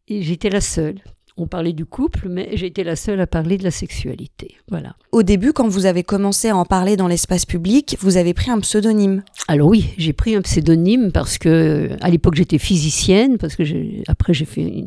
Et 0.06 0.22
j'étais 0.22 0.50
la 0.50 0.60
seule 0.60 1.00
on 1.38 1.46
parlait 1.46 1.72
du 1.72 1.86
couple, 1.86 2.28
mais 2.28 2.50
j'ai 2.54 2.66
été 2.66 2.84
la 2.84 2.96
seule 2.96 3.20
à 3.20 3.26
parler 3.26 3.58
de 3.58 3.64
la 3.64 3.70
sexualité. 3.70 4.56
Voilà. 4.68 4.96
Au 5.12 5.22
début, 5.22 5.52
quand 5.52 5.68
vous 5.68 5.86
avez 5.86 6.02
commencé 6.02 6.48
à 6.48 6.56
en 6.56 6.64
parler 6.64 6.96
dans 6.96 7.08
l'espace 7.08 7.46
public, 7.46 7.96
vous 8.00 8.16
avez 8.16 8.34
pris 8.34 8.50
un 8.50 8.60
pseudonyme. 8.60 9.22
Alors 9.46 9.68
oui, 9.68 9.94
j'ai 9.96 10.12
pris 10.12 10.34
un 10.34 10.42
pseudonyme 10.42 11.12
parce 11.12 11.38
que 11.38 11.90
à 12.00 12.10
l'époque 12.10 12.34
j'étais 12.34 12.58
physicienne, 12.58 13.38
parce 13.38 13.56
que 13.56 13.62
après 14.08 14.34
j'ai 14.34 14.44
fait 14.44 14.84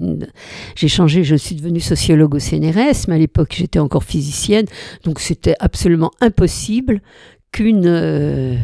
j'ai 0.75 0.87
changé, 0.87 1.23
je 1.23 1.35
suis 1.35 1.55
devenue 1.55 1.79
sociologue 1.79 2.35
au 2.35 2.39
CNRS, 2.39 3.07
mais 3.07 3.15
à 3.15 3.19
l'époque 3.19 3.53
j'étais 3.57 3.79
encore 3.79 4.03
physicienne, 4.03 4.65
donc 5.03 5.19
c'était 5.19 5.55
absolument 5.59 6.11
impossible 6.19 7.01
qu'une 7.51 7.85
euh, 7.85 8.55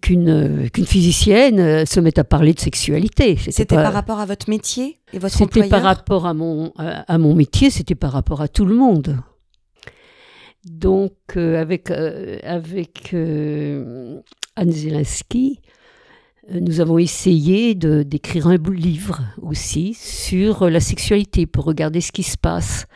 qu'une 0.00 0.68
qu'une 0.70 0.86
physicienne 0.86 1.60
euh, 1.60 1.84
se 1.84 2.00
mette 2.00 2.18
à 2.18 2.24
parler 2.24 2.52
de 2.52 2.60
sexualité. 2.60 3.36
C'était 3.36 3.76
par 3.76 3.92
rapport 3.92 4.18
à 4.18 4.26
votre 4.26 4.50
métier 4.50 4.98
et 5.12 5.18
votre 5.18 5.36
C'était 5.36 5.68
par 5.68 5.82
rapport 5.82 6.26
à 6.26 6.34
mon, 6.34 6.72
à, 6.76 7.18
mon 7.18 7.34
métier, 7.34 7.70
c'était 7.70 7.94
par 7.94 8.12
rapport 8.12 8.40
à 8.40 8.48
tout 8.48 8.64
le 8.64 8.74
monde. 8.74 9.18
Donc, 10.64 11.14
euh, 11.36 11.60
avec, 11.60 11.90
euh, 11.90 12.38
avec 12.42 13.14
Anne 13.14 14.22
Zelensky, 14.70 15.60
nous 16.50 16.80
avons 16.80 16.98
essayé 16.98 17.74
d'écrire 17.74 18.48
un 18.48 18.56
livre 18.56 19.20
aussi 19.42 19.94
sur 19.94 20.68
la 20.68 20.80
sexualité 20.80 21.46
pour 21.46 21.64
regarder 21.64 22.00
ce 22.00 22.10
qui 22.10 22.22
se 22.22 22.38
passe. 22.38 22.86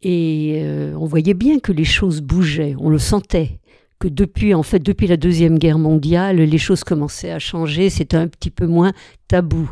Et 0.00 0.62
on 0.96 1.04
voyait 1.04 1.34
bien 1.34 1.58
que 1.58 1.72
les 1.72 1.84
choses 1.84 2.22
bougeaient, 2.22 2.74
on 2.78 2.88
le 2.88 2.98
sentait 2.98 3.60
depuis, 4.08 4.54
en 4.54 4.62
fait, 4.62 4.78
depuis 4.78 5.06
la 5.06 5.16
Deuxième 5.16 5.58
Guerre 5.58 5.78
mondiale, 5.78 6.36
les 6.36 6.58
choses 6.58 6.84
commençaient 6.84 7.30
à 7.30 7.38
changer, 7.38 7.90
c'était 7.90 8.16
un 8.16 8.28
petit 8.28 8.50
peu 8.50 8.66
moins 8.66 8.92
tabou. 9.28 9.70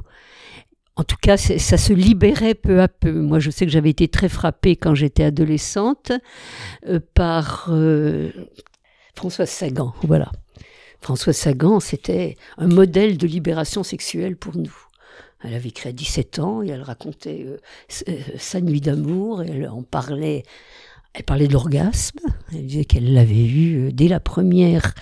En 0.97 1.05
tout 1.05 1.17
cas, 1.21 1.37
ça 1.39 1.79
se 1.79 1.93
libérait 1.93 2.55
peu 2.55 2.83
à 2.83 2.89
peu. 2.89 3.13
Moi, 3.13 3.39
je 3.39 3.51
sais 3.51 3.65
que 3.65 3.73
j'avais 3.73 3.91
été 3.91 4.09
très 4.09 4.29
frappée 4.29 4.77
quand 4.77 4.95
j'étais 4.95 5.25
adolescente 5.25 6.13
euh, 6.87 7.01
par 7.15 7.69
euh, 7.71 8.31
François 9.15 9.47
Sagan. 9.47 9.95
Voilà. 10.03 10.31
François 11.01 11.33
Sagan, 11.33 11.81
c'était 11.81 12.37
un 12.59 12.69
modèle 12.69 13.17
de 13.17 13.27
libération 13.27 13.83
sexuelle 13.83 14.37
pour 14.37 14.57
nous. 14.57 14.75
Elle 15.43 15.55
avait 15.55 15.71
écrit 15.71 15.89
à 15.89 15.93
17 15.93 16.39
ans 16.39 16.63
et 16.63 16.69
elle 16.69 16.83
racontait 16.83 17.47
euh, 17.47 18.19
sa 18.37 18.61
nuit 18.61 18.81
d'amour 18.81 19.43
et 19.43 19.49
elle 19.49 19.69
en 19.69 19.83
parlait 19.83 20.45
elle 21.15 21.25
parlait 21.25 21.49
de 21.49 21.53
l'orgasme. 21.53 22.21
Elle 22.53 22.67
disait 22.67 22.85
qu'elle 22.85 23.13
l'avait 23.13 23.45
eu 23.45 23.77
euh, 23.77 23.91
dès 23.93 24.09
la 24.09 24.21
première, 24.21 24.95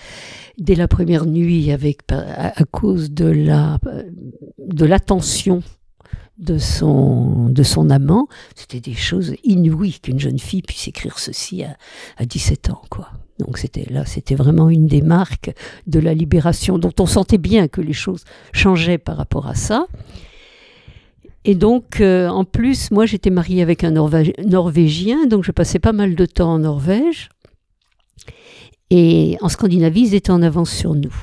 dès 0.57 0.75
la 0.75 0.87
première 0.87 1.25
nuit 1.25 1.71
avec, 1.71 1.99
à, 2.09 2.63
cause 2.65 3.11
de 3.11 3.25
la, 3.25 3.79
de 4.57 4.85
l'attention 4.85 5.63
de 6.37 6.57
son, 6.57 7.49
de 7.49 7.63
son 7.63 7.89
amant. 7.89 8.27
C'était 8.55 8.79
des 8.79 8.95
choses 8.95 9.35
inouïes 9.43 9.99
qu'une 10.01 10.19
jeune 10.19 10.39
fille 10.39 10.63
puisse 10.63 10.87
écrire 10.87 11.19
ceci 11.19 11.63
à, 11.63 11.77
à 12.17 12.25
17 12.25 12.69
ans, 12.71 12.81
quoi. 12.89 13.09
Donc 13.39 13.57
c'était 13.57 13.87
là, 13.89 14.05
c'était 14.05 14.35
vraiment 14.35 14.69
une 14.69 14.85
des 14.85 15.01
marques 15.01 15.51
de 15.87 15.99
la 15.99 16.13
libération 16.13 16.77
dont 16.77 16.93
on 16.99 17.07
sentait 17.07 17.39
bien 17.39 17.67
que 17.67 17.81
les 17.81 17.93
choses 17.93 18.23
changeaient 18.53 18.99
par 18.99 19.17
rapport 19.17 19.47
à 19.47 19.55
ça. 19.55 19.87
Et 21.43 21.55
donc, 21.55 22.01
euh, 22.01 22.27
en 22.27 22.43
plus, 22.43 22.91
moi, 22.91 23.05
j'étais 23.05 23.31
mariée 23.31 23.63
avec 23.63 23.83
un 23.83 23.91
Norvégien, 23.91 25.25
donc 25.25 25.43
je 25.43 25.51
passais 25.51 25.79
pas 25.79 25.91
mal 25.91 26.15
de 26.15 26.25
temps 26.25 26.53
en 26.53 26.59
Norvège. 26.59 27.29
Et 28.91 29.37
en 29.41 29.49
Scandinavie, 29.49 30.01
ils 30.01 30.15
étaient 30.15 30.31
en 30.31 30.43
avance 30.43 30.69
sur 30.69 30.93
nous. 30.93 31.15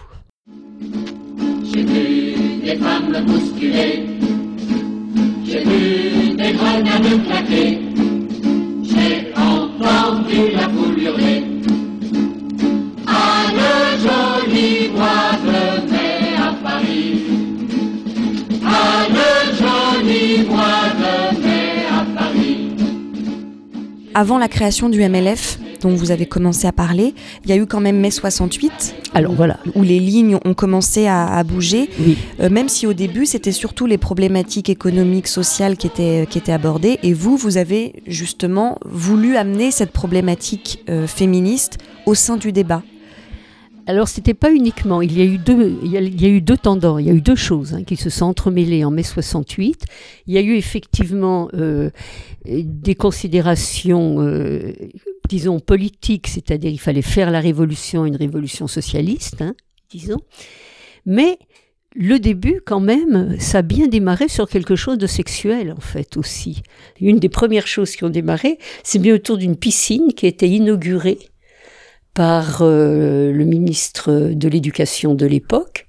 J'ai 1.73 1.83
vu 1.83 2.61
des 2.65 2.77
femmes 2.77 3.25
bousculer, 3.27 4.07
j'ai 5.45 5.65
vu 5.65 6.35
des 6.35 6.53
grenades 6.53 7.27
claquer, 7.27 7.79
j'ai 8.83 9.33
entendu 9.37 10.51
la 10.55 10.69
foule 10.69 10.99
hurler. 10.99 11.45
Ah, 13.07 13.45
le 13.53 13.99
joli 14.01 14.89
bois 14.89 15.08
avant 24.19 24.37
la 24.37 24.49
création 24.49 24.89
du 24.89 24.99
MLF, 25.09 25.61
dont 25.81 25.95
vous 25.95 26.11
avez 26.11 26.27
commencé 26.27 26.67
à 26.67 26.73
parler, 26.73 27.15
il 27.45 27.51
y 27.51 27.53
a 27.53 27.57
eu 27.57 27.67
quand 27.67 27.79
même 27.79 28.01
mai 28.01 28.11
68. 28.11 28.97
Alors 29.15 29.33
voilà. 29.33 29.61
Où 29.77 29.85
les 29.85 30.01
lignes 30.01 30.39
ont 30.45 30.55
commencé 30.55 31.07
à, 31.07 31.41
bouger. 31.45 31.89
Euh, 32.41 32.51
même 32.51 32.69
si 32.69 32.89
au 32.89 32.95
début, 32.95 33.27
c'était 33.27 33.53
surtout 33.53 33.87
les 33.87 33.97
problématiques 33.97 34.71
économiques, 34.71 35.29
sociales 35.29 35.77
qui 35.77 35.87
étaient, 35.87 36.27
qui 36.29 36.37
étaient 36.37 36.51
abordées. 36.51 36.99
Et 37.05 37.13
vous, 37.13 37.37
vous 37.37 37.59
avez 37.59 38.03
justement 38.09 38.79
voulu 38.85 39.37
amener 39.37 39.71
cette 39.71 39.93
problématique 39.93 40.83
euh, 40.91 41.07
féministe 41.07 41.79
au 42.05 42.17
sein 42.17 42.37
du 42.37 42.51
débat. 42.51 42.83
Alors, 43.88 44.07
c'était 44.07 44.35
pas 44.35 44.52
uniquement. 44.52 45.00
Il 45.00 45.18
y 45.18 45.23
a 45.23 45.25
eu 45.25 45.38
deux, 45.38 45.78
il 45.83 45.90
y 45.90 45.97
a, 45.97 46.28
eu 46.28 46.42
deux 46.42 46.59
tendances, 46.59 47.00
il 47.00 47.07
y 47.07 47.11
a 47.11 47.14
eu 47.14 47.23
deux 47.23 47.35
choses 47.35 47.73
hein, 47.73 47.85
qui 47.85 47.97
se 47.97 48.11
sont 48.11 48.26
entremêlées 48.26 48.85
en 48.85 48.90
mai 48.90 49.02
68. 49.02 49.87
Il 50.26 50.35
y 50.35 50.37
a 50.37 50.42
eu 50.42 50.57
effectivement 50.57 51.49
euh, 51.54 51.88
des 52.45 52.95
considérations, 52.95 54.21
euh, 54.21 54.75
disons, 55.30 55.59
politiques, 55.59 56.28
c'est-à-dire 56.28 56.71
il 56.71 56.78
fallait 56.78 57.00
faire 57.00 57.30
la 57.30 57.40
révolution, 57.40 58.04
une 58.04 58.16
révolution 58.16 58.66
socialiste, 58.66 59.40
hein, 59.40 59.54
disons. 59.88 60.21
Mais 61.07 61.38
le 61.97 62.18
début, 62.18 62.61
quand 62.66 62.80
même, 62.80 63.40
ça 63.40 63.61
a 63.61 63.62
bien 63.62 63.87
démarré 63.87 64.28
sur 64.28 64.50
quelque 64.50 64.76
chose 64.76 64.99
de 64.99 65.07
sexuel, 65.07 65.73
en 65.75 65.80
fait, 65.80 66.18
aussi. 66.18 66.61
Une 67.00 67.21
des 67.21 67.30
premières 67.30 67.66
choses 67.66 67.97
qui 67.97 68.04
ont 68.04 68.11
démarré, 68.11 68.59
c'est 68.85 68.99
bien 68.99 69.14
autour 69.14 69.38
d'une 69.38 69.57
piscine 69.57 70.12
qui 70.12 70.26
a 70.26 70.28
été 70.28 70.47
inaugurée 70.47 71.18
par 72.19 72.63
euh, 72.63 73.31
le 73.31 73.45
ministre 73.45 74.33
de 74.35 74.49
l'Éducation 74.49 75.15
de 75.15 75.25
l'époque 75.25 75.87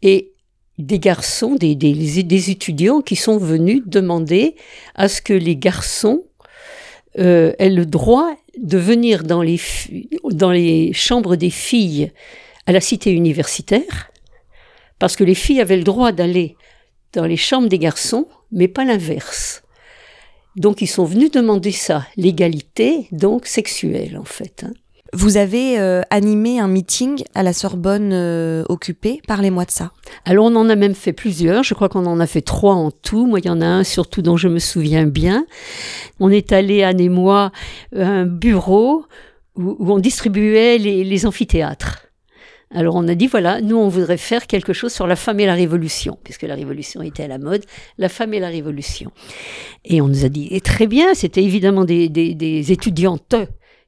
et 0.00 0.32
des 0.78 0.98
garçons, 0.98 1.54
des, 1.54 1.74
des, 1.74 2.50
étudiants 2.50 3.02
qui 3.02 3.14
sont 3.14 3.36
venus 3.36 3.82
demander 3.84 4.56
à 4.94 5.06
ce 5.06 5.20
que 5.20 5.34
les 5.34 5.56
garçons 5.56 6.24
euh, 7.18 7.52
aient 7.58 7.68
le 7.68 7.84
droit 7.84 8.34
de 8.56 8.78
venir 8.78 9.22
dans 9.22 9.42
les, 9.42 9.60
dans 10.30 10.50
les 10.50 10.94
chambres 10.94 11.36
des 11.36 11.50
filles 11.50 12.10
à 12.64 12.72
la 12.72 12.80
cité 12.80 13.12
universitaire, 13.12 14.10
parce 14.98 15.14
que 15.14 15.24
les 15.24 15.34
filles 15.34 15.60
avaient 15.60 15.76
le 15.76 15.84
droit 15.84 16.10
d'aller 16.10 16.56
dans 17.12 17.26
les 17.26 17.36
chambres 17.36 17.68
des 17.68 17.78
garçons, 17.78 18.28
mais 18.50 18.66
pas 18.66 18.86
l'inverse. 18.86 19.62
Donc 20.56 20.80
ils 20.80 20.86
sont 20.86 21.04
venus 21.04 21.30
demander 21.30 21.72
ça, 21.72 22.06
l'égalité 22.16 23.08
donc 23.12 23.44
sexuelle 23.44 24.16
en 24.16 24.24
fait. 24.24 24.64
Hein. 24.64 24.72
Vous 25.12 25.36
avez 25.36 25.80
euh, 25.80 26.02
animé 26.10 26.60
un 26.60 26.68
meeting 26.68 27.24
à 27.34 27.42
la 27.42 27.52
Sorbonne 27.52 28.12
euh, 28.12 28.62
occupée. 28.68 29.20
Parlez-moi 29.26 29.64
de 29.64 29.70
ça. 29.72 29.90
Alors 30.24 30.46
on 30.46 30.54
en 30.54 30.68
a 30.68 30.76
même 30.76 30.94
fait 30.94 31.12
plusieurs. 31.12 31.64
Je 31.64 31.74
crois 31.74 31.88
qu'on 31.88 32.06
en 32.06 32.20
a 32.20 32.26
fait 32.26 32.42
trois 32.42 32.74
en 32.74 32.92
tout. 32.92 33.26
Moi, 33.26 33.40
il 33.40 33.46
y 33.46 33.50
en 33.50 33.60
a 33.60 33.66
un 33.66 33.82
surtout 33.82 34.22
dont 34.22 34.36
je 34.36 34.46
me 34.46 34.60
souviens 34.60 35.06
bien. 35.06 35.46
On 36.20 36.30
est 36.30 36.52
allé, 36.52 36.84
Anne 36.84 37.00
et 37.00 37.08
moi, 37.08 37.50
à 37.96 38.06
un 38.06 38.26
bureau 38.26 39.04
où, 39.56 39.76
on 39.80 39.98
distribuait 39.98 40.78
les, 40.78 41.26
amphithéâtres. 41.26 42.06
Alors 42.72 42.94
on 42.94 43.08
a 43.08 43.16
dit, 43.16 43.26
voilà, 43.26 43.60
nous 43.60 43.76
on 43.76 43.88
voudrait 43.88 44.16
faire 44.16 44.46
quelque 44.46 44.72
chose 44.72 44.92
sur 44.92 45.08
la 45.08 45.16
femme 45.16 45.40
et 45.40 45.46
la 45.46 45.54
révolution, 45.54 46.18
puisque 46.22 46.42
la 46.42 46.54
révolution 46.54 47.02
était 47.02 47.24
à 47.24 47.28
la 47.28 47.38
mode, 47.38 47.64
la 47.98 48.08
femme 48.08 48.32
et 48.32 48.38
la 48.38 48.46
révolution. 48.46 49.10
Et 49.84 50.00
on 50.00 50.06
nous 50.06 50.24
a 50.24 50.28
dit, 50.28 50.46
et 50.52 50.60
très 50.60 50.86
bien, 50.86 51.14
c'était 51.14 51.42
évidemment 51.42 51.84
des, 51.84 52.72
étudiantes 52.72 53.34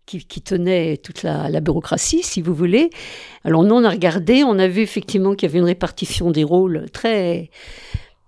qui, 0.07 0.43
tenait 0.43 0.97
toute 0.99 1.23
la, 1.23 1.61
bureaucratie, 1.61 2.23
si 2.23 2.43
vous 2.43 2.55
voulez. 2.55 2.91
Alors 3.45 3.63
nous, 3.65 3.75
on 3.75 3.85
a 3.85 3.91
regardé, 3.91 4.45
on 4.45 4.59
a 4.59 4.69
vu 4.69 4.83
effectivement 4.83 5.35
qu'il 5.35 5.49
y 5.49 5.51
avait 5.51 5.59
une 5.59 5.65
répartition 5.65 6.31
des 6.31 6.45
rôles 6.45 6.87
très 6.93 7.51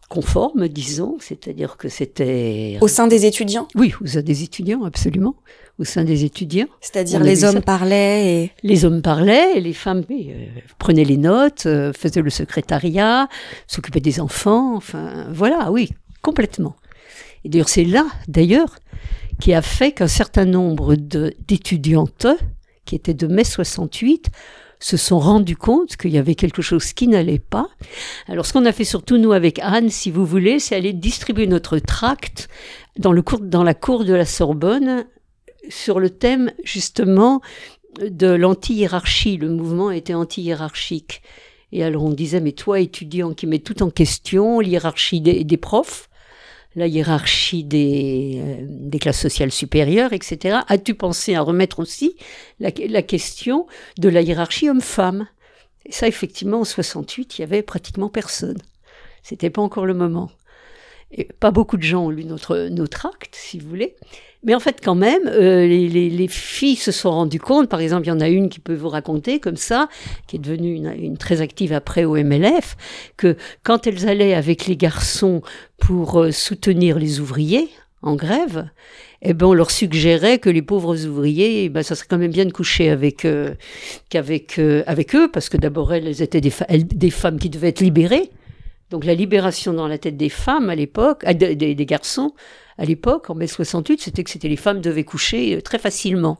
conforme, 0.08 0.68
disons, 0.68 1.16
c'est-à-dire 1.18 1.76
que 1.76 1.88
c'était... 1.88 2.78
Au 2.80 2.88
sein 2.88 3.08
des 3.08 3.26
étudiants? 3.26 3.66
Oui, 3.74 3.92
au 4.00 4.06
sein 4.06 4.22
des 4.22 4.44
étudiants, 4.44 4.84
absolument. 4.84 5.34
Au 5.78 5.84
sein 5.84 6.04
des 6.04 6.24
étudiants. 6.24 6.68
C'est-à-dire 6.80 7.20
les 7.20 7.44
hommes 7.44 7.62
parlaient 7.62 8.44
et... 8.44 8.52
Les 8.62 8.84
hommes 8.84 9.02
parlaient, 9.02 9.56
et 9.56 9.60
les 9.60 9.72
femmes 9.72 10.04
euh, 10.08 10.46
prenaient 10.78 11.04
les 11.04 11.16
notes, 11.16 11.66
euh, 11.66 11.92
faisaient 11.92 12.22
le 12.22 12.30
secrétariat, 12.30 13.28
s'occupaient 13.66 13.98
des 13.98 14.20
enfants, 14.20 14.76
enfin 14.76 15.26
voilà, 15.32 15.72
oui, 15.72 15.90
complètement. 16.22 16.76
Et 17.44 17.48
d'ailleurs, 17.48 17.68
c'est 17.68 17.84
là, 17.84 18.06
d'ailleurs, 18.28 18.76
qui 19.44 19.52
a 19.52 19.60
fait 19.60 19.92
qu'un 19.92 20.08
certain 20.08 20.46
nombre 20.46 20.94
d'étudiantes, 20.94 22.26
qui 22.86 22.94
étaient 22.94 23.12
de 23.12 23.26
mai 23.26 23.44
68, 23.44 24.30
se 24.80 24.96
sont 24.96 25.18
rendus 25.18 25.54
compte 25.54 25.98
qu'il 25.98 26.12
y 26.12 26.16
avait 26.16 26.34
quelque 26.34 26.62
chose 26.62 26.94
qui 26.94 27.08
n'allait 27.08 27.40
pas. 27.40 27.68
Alors 28.26 28.46
ce 28.46 28.54
qu'on 28.54 28.64
a 28.64 28.72
fait 28.72 28.84
surtout 28.84 29.18
nous 29.18 29.32
avec 29.32 29.58
Anne, 29.58 29.90
si 29.90 30.10
vous 30.10 30.24
voulez, 30.24 30.60
c'est 30.60 30.74
aller 30.74 30.94
distribuer 30.94 31.46
notre 31.46 31.78
tract 31.78 32.48
dans, 32.98 33.12
le 33.12 33.22
dans 33.42 33.62
la 33.62 33.74
cour 33.74 34.06
de 34.06 34.14
la 34.14 34.24
Sorbonne 34.24 35.04
sur 35.68 36.00
le 36.00 36.08
thème 36.08 36.50
justement 36.64 37.42
de 38.00 38.28
l'anti-hiérarchie. 38.28 39.36
Le 39.36 39.50
mouvement 39.50 39.90
était 39.90 40.14
anti-hiérarchique. 40.14 41.20
Et 41.70 41.84
alors 41.84 42.04
on 42.04 42.12
disait, 42.12 42.40
mais 42.40 42.52
toi 42.52 42.80
étudiant 42.80 43.34
qui 43.34 43.46
met 43.46 43.58
tout 43.58 43.82
en 43.82 43.90
question, 43.90 44.60
l'hiérarchie 44.60 45.20
des 45.20 45.56
profs, 45.58 46.08
la 46.76 46.86
hiérarchie 46.86 47.64
des, 47.64 48.40
euh, 48.42 48.66
des, 48.68 48.98
classes 48.98 49.20
sociales 49.20 49.52
supérieures, 49.52 50.12
etc. 50.12 50.58
As-tu 50.68 50.94
pensé 50.94 51.34
à 51.34 51.40
remettre 51.40 51.80
aussi 51.80 52.16
la, 52.60 52.70
question 52.70 53.66
de 53.98 54.08
la 54.08 54.22
hiérarchie 54.22 54.68
homme-femme? 54.68 55.28
Et 55.86 55.92
ça, 55.92 56.08
effectivement, 56.08 56.60
en 56.60 56.64
68, 56.64 57.38
il 57.38 57.40
y 57.42 57.44
avait 57.44 57.62
pratiquement 57.62 58.08
personne. 58.08 58.58
C'était 59.22 59.50
pas 59.50 59.62
encore 59.62 59.86
le 59.86 59.94
moment. 59.94 60.30
Et 61.10 61.24
pas 61.24 61.50
beaucoup 61.50 61.76
de 61.76 61.82
gens 61.82 62.06
ont 62.06 62.10
lu 62.10 62.24
notre, 62.24 62.68
notre 62.68 63.06
acte, 63.06 63.36
si 63.36 63.58
vous 63.58 63.68
voulez. 63.68 63.94
Mais 64.44 64.54
en 64.54 64.60
fait, 64.60 64.80
quand 64.82 64.94
même, 64.94 65.22
euh, 65.26 65.66
les, 65.66 66.28
filles 66.28 66.76
se 66.76 66.92
sont 66.92 67.10
rendues 67.10 67.40
compte, 67.40 67.68
par 67.68 67.80
exemple, 67.80 68.04
il 68.06 68.08
y 68.08 68.12
en 68.12 68.20
a 68.20 68.28
une 68.28 68.48
qui 68.48 68.60
peut 68.60 68.74
vous 68.74 68.88
raconter 68.88 69.40
comme 69.40 69.56
ça, 69.56 69.88
qui 70.26 70.36
est 70.36 70.38
devenue 70.38 70.74
une, 70.74 71.16
très 71.16 71.40
active 71.40 71.72
après 71.72 72.04
au 72.04 72.14
MLF, 72.16 72.76
que 73.16 73.36
quand 73.62 73.86
elles 73.86 74.06
allaient 74.08 74.34
avec 74.34 74.66
les 74.66 74.76
garçons 74.76 75.42
pour 75.78 76.20
euh, 76.20 76.30
soutenir 76.30 76.98
les 76.98 77.20
ouvriers 77.20 77.68
en 78.02 78.16
grève, 78.16 78.68
eh 79.22 79.32
ben, 79.32 79.46
on 79.46 79.54
leur 79.54 79.70
suggérait 79.70 80.38
que 80.38 80.50
les 80.50 80.60
pauvres 80.60 81.06
ouvriers, 81.06 81.64
eh 81.64 81.68
ben, 81.70 81.82
ça 81.82 81.94
serait 81.94 82.08
quand 82.10 82.18
même 82.18 82.32
bien 82.32 82.44
de 82.44 82.52
coucher 82.52 82.90
avec, 82.90 83.24
euh, 83.24 83.54
qu'avec, 84.10 84.60
avec 84.86 85.14
eux, 85.14 85.30
parce 85.30 85.48
que 85.48 85.56
d'abord, 85.56 85.94
elles 85.94 86.20
étaient 86.20 86.42
des, 86.42 86.52
des 86.78 87.10
femmes 87.10 87.38
qui 87.38 87.48
devaient 87.48 87.68
être 87.68 87.80
libérées. 87.80 88.30
Donc 88.90 89.04
la 89.04 89.14
libération 89.14 89.72
dans 89.72 89.88
la 89.88 89.98
tête 89.98 90.16
des 90.16 90.28
femmes 90.28 90.70
à 90.70 90.74
l'époque, 90.74 91.24
des, 91.26 91.74
garçons, 91.86 92.32
à 92.78 92.84
l'époque, 92.84 93.30
en 93.30 93.34
mai 93.34 93.46
68, 93.46 94.02
c'était 94.02 94.24
que 94.24 94.30
c'était 94.30 94.48
les 94.48 94.56
femmes 94.56 94.80
devaient 94.80 95.04
coucher 95.04 95.56
euh, 95.56 95.60
très 95.60 95.78
facilement. 95.78 96.38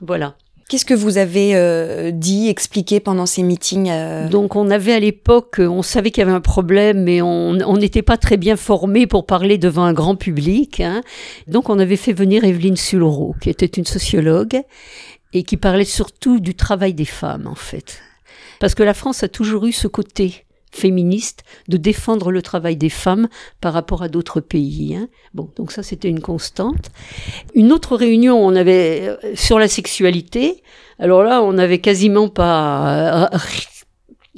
Voilà. 0.00 0.36
Qu'est-ce 0.68 0.84
que 0.84 0.94
vous 0.94 1.18
avez 1.18 1.54
euh, 1.54 2.12
dit, 2.12 2.48
expliqué 2.48 2.98
pendant 2.98 3.26
ces 3.26 3.42
meetings 3.42 3.90
euh 3.90 4.28
Donc 4.28 4.56
on 4.56 4.70
avait 4.70 4.94
à 4.94 5.00
l'époque, 5.00 5.56
on 5.58 5.82
savait 5.82 6.10
qu'il 6.10 6.22
y 6.22 6.24
avait 6.24 6.32
un 6.32 6.40
problème, 6.40 7.02
mais 7.02 7.20
on 7.20 7.76
n'était 7.76 8.02
pas 8.02 8.16
très 8.16 8.38
bien 8.38 8.56
formé 8.56 9.06
pour 9.06 9.26
parler 9.26 9.58
devant 9.58 9.84
un 9.84 9.92
grand 9.92 10.16
public. 10.16 10.80
Hein. 10.80 11.02
Donc 11.46 11.68
on 11.68 11.78
avait 11.78 11.96
fait 11.96 12.14
venir 12.14 12.44
Evelyne 12.44 12.76
Sulro, 12.76 13.34
qui 13.40 13.50
était 13.50 13.66
une 13.66 13.84
sociologue 13.84 14.62
et 15.34 15.42
qui 15.42 15.56
parlait 15.58 15.84
surtout 15.84 16.40
du 16.40 16.54
travail 16.54 16.94
des 16.94 17.04
femmes 17.04 17.46
en 17.46 17.54
fait. 17.54 18.00
Parce 18.58 18.74
que 18.74 18.82
la 18.82 18.94
France 18.94 19.22
a 19.22 19.28
toujours 19.28 19.66
eu 19.66 19.72
ce 19.72 19.88
côté 19.88 20.46
féministe 20.72 21.44
de 21.68 21.76
défendre 21.76 22.30
le 22.30 22.42
travail 22.42 22.76
des 22.76 22.88
femmes 22.88 23.28
par 23.60 23.72
rapport 23.72 24.02
à 24.02 24.08
d'autres 24.08 24.40
pays. 24.40 24.96
Hein. 24.96 25.08
Bon, 25.34 25.50
donc 25.56 25.72
ça 25.72 25.82
c'était 25.82 26.08
une 26.08 26.20
constante. 26.20 26.90
Une 27.54 27.72
autre 27.72 27.96
réunion, 27.96 28.44
on 28.44 28.54
avait 28.56 29.08
euh, 29.08 29.16
sur 29.34 29.58
la 29.58 29.68
sexualité. 29.68 30.62
Alors 30.98 31.22
là, 31.22 31.42
on 31.42 31.52
n'avait 31.52 31.78
quasiment 31.80 32.28
pas 32.28 33.26
euh, 33.32 33.38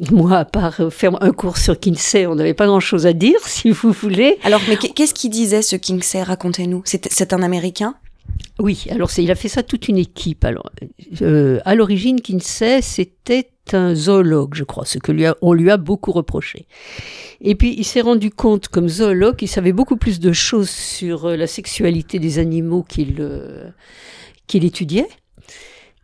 moi, 0.10 0.38
à 0.38 0.44
part 0.44 0.80
faire 0.90 1.22
un 1.22 1.30
cours 1.30 1.56
sur 1.56 1.78
Kinsey, 1.78 2.26
on 2.26 2.34
n'avait 2.34 2.54
pas 2.54 2.66
grand-chose 2.66 3.06
à 3.06 3.12
dire, 3.12 3.38
si 3.46 3.70
vous 3.70 3.92
voulez. 3.92 4.38
Alors, 4.42 4.60
mais 4.68 4.76
qu'est-ce 4.76 5.14
qu'il 5.14 5.30
disait 5.30 5.62
ce 5.62 5.76
Kinsey 5.76 6.22
Racontez-nous? 6.22 6.82
C'est 6.84 7.32
un 7.32 7.42
Américain? 7.42 7.94
Oui, 8.58 8.86
alors 8.90 9.10
il 9.18 9.30
a 9.30 9.34
fait 9.34 9.48
ça 9.48 9.62
toute 9.62 9.88
une 9.88 9.98
équipe. 9.98 10.44
Alors, 10.44 10.70
euh, 11.22 11.60
à 11.64 11.74
l'origine, 11.74 12.20
Kinsey, 12.20 12.82
c'était 12.82 13.50
un 13.72 13.94
zoologue, 13.94 14.54
je 14.54 14.64
crois, 14.64 14.84
ce 14.84 14.98
que 14.98 15.12
lui 15.12 15.24
on 15.40 15.52
lui 15.52 15.70
a 15.70 15.76
beaucoup 15.76 16.12
reproché. 16.12 16.66
Et 17.40 17.54
puis 17.54 17.74
il 17.78 17.84
s'est 17.84 18.02
rendu 18.02 18.30
compte, 18.30 18.68
comme 18.68 18.88
zoologue, 18.88 19.36
qu'il 19.36 19.48
savait 19.48 19.72
beaucoup 19.72 19.96
plus 19.96 20.20
de 20.20 20.32
choses 20.32 20.68
sur 20.70 21.26
euh, 21.26 21.36
la 21.36 21.46
sexualité 21.46 22.18
des 22.18 22.38
animaux 22.38 22.82
qu'il 22.82 23.16
euh, 23.20 23.70
qu'il 24.46 24.64
étudiait 24.64 25.08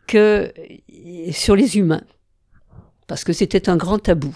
que 0.07 0.53
euh, 0.53 1.33
sur 1.33 1.55
les 1.55 1.77
humains, 1.77 2.03
parce 3.07 3.25
que 3.25 3.33
c'était 3.33 3.69
un 3.69 3.77
grand 3.77 3.99
tabou. 3.99 4.35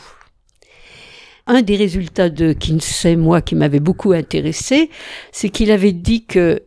Un 1.46 1.60
des 1.60 1.76
résultats 1.76 2.30
de 2.30 2.54
Kinsey, 2.54 3.16
moi, 3.16 3.42
qui 3.42 3.54
m'avait 3.54 3.80
beaucoup 3.80 4.12
intéressé, 4.12 4.88
c'est 5.30 5.50
qu'il 5.50 5.70
avait 5.70 5.92
dit 5.92 6.24
que 6.24 6.62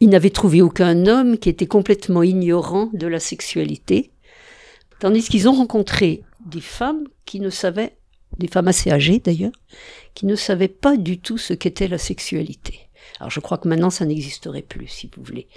il 0.00 0.08
n'avait 0.08 0.30
trouvé 0.30 0.62
aucun 0.62 1.06
homme 1.06 1.38
qui 1.38 1.48
était 1.48 1.68
complètement 1.68 2.24
ignorant 2.24 2.90
de 2.92 3.06
la 3.06 3.20
sexualité 3.20 4.10
Tandis 5.02 5.28
qu'ils 5.28 5.48
ont 5.48 5.52
rencontré 5.52 6.22
des 6.46 6.60
femmes 6.60 7.08
qui 7.24 7.40
ne 7.40 7.50
savaient, 7.50 7.96
des 8.38 8.46
femmes 8.46 8.68
assez 8.68 8.88
âgées 8.88 9.18
d'ailleurs, 9.18 9.50
qui 10.14 10.26
ne 10.26 10.36
savaient 10.36 10.68
pas 10.68 10.96
du 10.96 11.18
tout 11.18 11.38
ce 11.38 11.54
qu'était 11.54 11.88
la 11.88 11.98
sexualité. 11.98 12.78
Alors 13.18 13.28
je 13.28 13.40
crois 13.40 13.58
que 13.58 13.66
maintenant 13.66 13.90
ça 13.90 14.04
n'existerait 14.04 14.62
plus, 14.62 14.86
si 14.86 15.10
vous 15.12 15.24
voulez. 15.24 15.48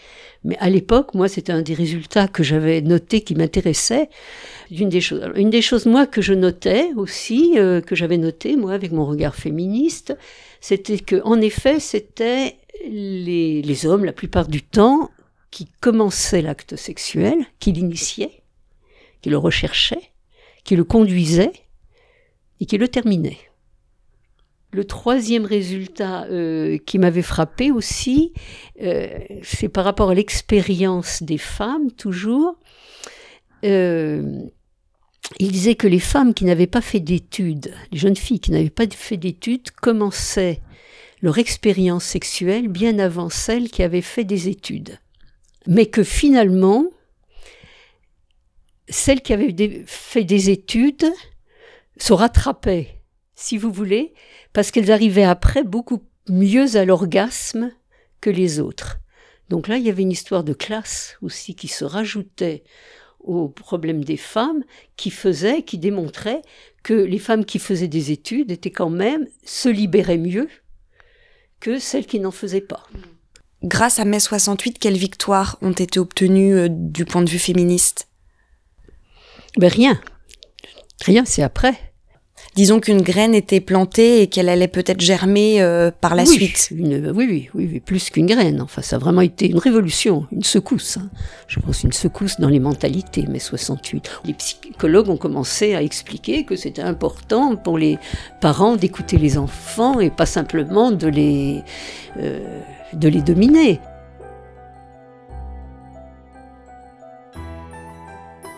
Mais 0.43 0.57
à 0.57 0.71
l'époque, 0.71 1.13
moi, 1.13 1.27
c'était 1.27 1.53
un 1.53 1.61
des 1.61 1.75
résultats 1.75 2.27
que 2.27 2.41
j'avais 2.41 2.81
noté 2.81 3.21
qui 3.21 3.35
m'intéressait. 3.35 4.09
Une 4.71 4.89
des 4.89 4.99
choses, 4.99 5.29
une 5.35 5.51
des 5.51 5.61
choses 5.61 5.85
moi 5.85 6.07
que 6.07 6.23
je 6.23 6.33
notais 6.33 6.89
aussi, 6.95 7.53
euh, 7.57 7.81
que 7.81 7.93
j'avais 7.93 8.17
noté 8.17 8.55
moi 8.55 8.73
avec 8.73 8.91
mon 8.91 9.05
regard 9.05 9.35
féministe, 9.35 10.17
c'était 10.59 10.97
que 10.97 11.21
en 11.23 11.39
effet, 11.39 11.79
c'était 11.79 12.57
les, 12.83 13.61
les 13.61 13.85
hommes 13.85 14.05
la 14.05 14.11
plupart 14.11 14.47
du 14.47 14.63
temps 14.63 15.11
qui 15.51 15.67
commençaient 15.81 16.41
l'acte 16.41 16.75
sexuel, 16.75 17.35
qui 17.59 17.73
l'initiaient, 17.73 18.41
qui 19.21 19.29
le 19.29 19.37
recherchait, 19.37 20.11
qui 20.63 20.75
le 20.75 20.83
conduisait 20.83 21.53
et 22.59 22.65
qui 22.65 22.77
le 22.77 22.87
terminait. 22.87 23.37
Le 24.71 24.83
troisième 24.83 25.45
résultat 25.45 26.25
euh, 26.25 26.77
qui 26.85 26.99
m'avait 26.99 27.21
frappé 27.21 27.71
aussi, 27.71 28.33
euh, 28.81 29.07
c'est 29.41 29.69
par 29.69 29.85
rapport 29.85 30.09
à 30.09 30.13
l'expérience 30.13 31.23
des 31.23 31.37
femmes, 31.37 31.91
toujours. 31.91 32.57
Euh, 33.63 34.41
il 35.39 35.51
disait 35.51 35.75
que 35.75 35.87
les 35.87 35.99
femmes 35.99 36.33
qui 36.33 36.45
n'avaient 36.45 36.67
pas 36.67 36.81
fait 36.81 36.99
d'études, 36.99 37.73
les 37.91 37.97
jeunes 37.97 38.17
filles 38.17 38.39
qui 38.39 38.51
n'avaient 38.51 38.69
pas 38.69 38.85
fait 38.87 39.17
d'études, 39.17 39.71
commençaient 39.71 40.61
leur 41.21 41.37
expérience 41.37 42.03
sexuelle 42.03 42.67
bien 42.67 42.99
avant 42.99 43.29
celles 43.29 43.69
qui 43.69 43.81
avaient 43.81 44.01
fait 44.01 44.25
des 44.25 44.49
études. 44.49 44.99
Mais 45.67 45.85
que 45.87 46.03
finalement, 46.03 46.85
celles 48.89 49.21
qui 49.21 49.33
avaient 49.33 49.83
fait 49.85 50.23
des 50.23 50.49
études 50.49 51.11
se 51.97 52.13
rattrapaient, 52.13 53.01
si 53.35 53.57
vous 53.57 53.71
voulez, 53.71 54.13
parce 54.53 54.71
qu'elles 54.71 54.91
arrivaient 54.91 55.23
après 55.23 55.63
beaucoup 55.63 56.03
mieux 56.29 56.75
à 56.75 56.85
l'orgasme 56.85 57.71
que 58.21 58.29
les 58.29 58.59
autres. 58.59 58.99
Donc 59.49 59.67
là, 59.67 59.77
il 59.77 59.85
y 59.85 59.89
avait 59.89 60.01
une 60.01 60.11
histoire 60.11 60.43
de 60.43 60.53
classe 60.53 61.17
aussi 61.21 61.55
qui 61.55 61.67
se 61.67 61.85
rajoutait 61.85 62.63
au 63.19 63.47
problème 63.47 64.03
des 64.03 64.17
femmes, 64.17 64.63
qui 64.97 65.09
faisait, 65.09 65.63
qui 65.63 65.77
démontrait 65.77 66.41
que 66.83 66.93
les 66.93 67.19
femmes 67.19 67.45
qui 67.45 67.59
faisaient 67.59 67.87
des 67.87 68.11
études 68.11 68.51
étaient 68.51 68.71
quand 68.71 68.89
même, 68.89 69.27
se 69.43 69.69
libéraient 69.69 70.17
mieux 70.17 70.47
que 71.59 71.79
celles 71.79 72.05
qui 72.05 72.19
n'en 72.19 72.31
faisaient 72.31 72.61
pas. 72.61 72.83
Grâce 73.63 73.99
à 73.99 74.05
mai 74.05 74.19
68, 74.19 74.77
quelles 74.77 74.97
victoires 74.97 75.57
ont 75.61 75.71
été 75.71 75.99
obtenues 75.99 76.53
euh, 76.53 76.67
du 76.69 77.05
point 77.05 77.23
de 77.23 77.29
vue 77.29 77.39
féministe? 77.39 78.07
Ben 79.57 79.69
Rien. 79.69 79.99
Rien, 81.05 81.23
c'est 81.25 81.43
après 81.43 81.75
disons 82.55 82.79
qu'une 82.79 83.01
graine 83.01 83.35
était 83.35 83.59
plantée 83.59 84.21
et 84.21 84.27
qu'elle 84.27 84.49
allait 84.49 84.69
peut-être 84.69 85.01
germer 85.01 85.61
euh, 85.61 85.91
par 85.91 86.15
la 86.15 86.25
suite. 86.25 86.69
oui, 86.71 87.13
oui, 87.13 87.49
oui, 87.53 87.79
plus 87.79 88.09
qu'une 88.09 88.25
graine. 88.25 88.61
Enfin, 88.61 88.81
ça 88.81 88.95
a 88.95 88.99
vraiment 88.99 89.21
été 89.21 89.49
une 89.49 89.59
révolution, 89.59 90.25
une 90.31 90.43
secousse. 90.43 90.97
Hein. 90.97 91.09
Je 91.47 91.59
pense 91.59 91.83
une 91.83 91.91
secousse 91.91 92.39
dans 92.39 92.49
les 92.49 92.59
mentalités, 92.59 93.27
mai 93.27 93.39
68. 93.39 94.21
Les 94.25 94.33
psychologues 94.33 95.09
ont 95.09 95.17
commencé 95.17 95.75
à 95.75 95.83
expliquer 95.83 96.45
que 96.45 96.55
c'était 96.55 96.81
important 96.81 97.55
pour 97.55 97.77
les 97.77 97.99
parents 98.41 98.77
d'écouter 98.77 99.17
les 99.17 99.37
enfants 99.37 99.99
et 99.99 100.09
pas 100.09 100.25
simplement 100.25 100.91
de 100.91 101.07
les, 101.07 101.61
euh, 102.17 102.61
de 102.93 103.09
les 103.09 103.21
dominer. 103.21 103.79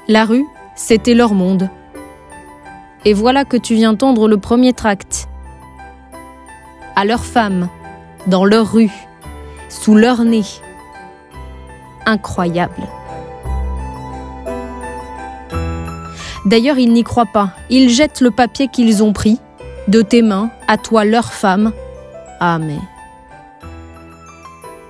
La 0.08 0.24
rue, 0.24 0.46
c'était 0.78 1.14
leur 1.14 1.34
monde 1.34 1.70
et 3.08 3.14
voilà 3.14 3.46
que 3.46 3.56
tu 3.56 3.76
viens 3.76 3.96
tendre 3.96 4.28
le 4.28 4.38
premier 4.38 4.74
tract. 4.74 5.30
À 6.98 7.06
leurs 7.06 7.24
femmes, 7.24 7.70
dans 8.26 8.44
leur 8.44 8.74
rue, 8.74 8.92
sous 9.70 9.96
leur 9.96 10.26
nez. 10.26 10.44
Incroyable. 12.06 12.84
D'ailleurs, 16.46 16.78
ils 16.78 16.92
n'y 16.92 17.04
croient 17.04 17.26
pas. 17.26 17.52
Ils 17.70 17.90
jettent 17.90 18.20
le 18.20 18.32
papier 18.32 18.68
qu'ils 18.68 19.04
ont 19.04 19.14
pris. 19.14 19.40
De 19.88 20.02
tes 20.02 20.22
mains, 20.22 20.50
à 20.68 20.78
toi 20.78 21.06
leur 21.06 21.32
femme. 21.32 21.72
Ah. 22.42 22.60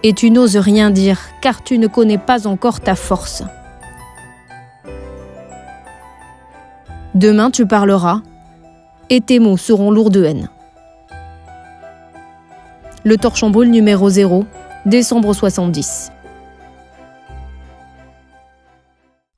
Et 0.01 0.13
tu 0.13 0.31
n'oses 0.31 0.57
rien 0.57 0.89
dire, 0.89 1.19
car 1.39 1.63
tu 1.63 1.77
ne 1.77 1.85
connais 1.85 2.17
pas 2.17 2.47
encore 2.47 2.79
ta 2.79 2.95
force. 2.95 3.43
Demain 7.17 7.49
tu 7.49 7.65
parleras, 7.65 8.21
et 9.09 9.21
tes 9.21 9.39
mots 9.39 9.57
seront 9.57 9.89
lourds 9.89 10.11
de 10.11 10.23
haine. 10.23 10.51
Le 13.03 13.17
torchon 13.17 13.49
brûle 13.49 13.71
numéro 13.71 14.07
0, 14.07 14.45
décembre 14.85 15.33
70. 15.33 16.11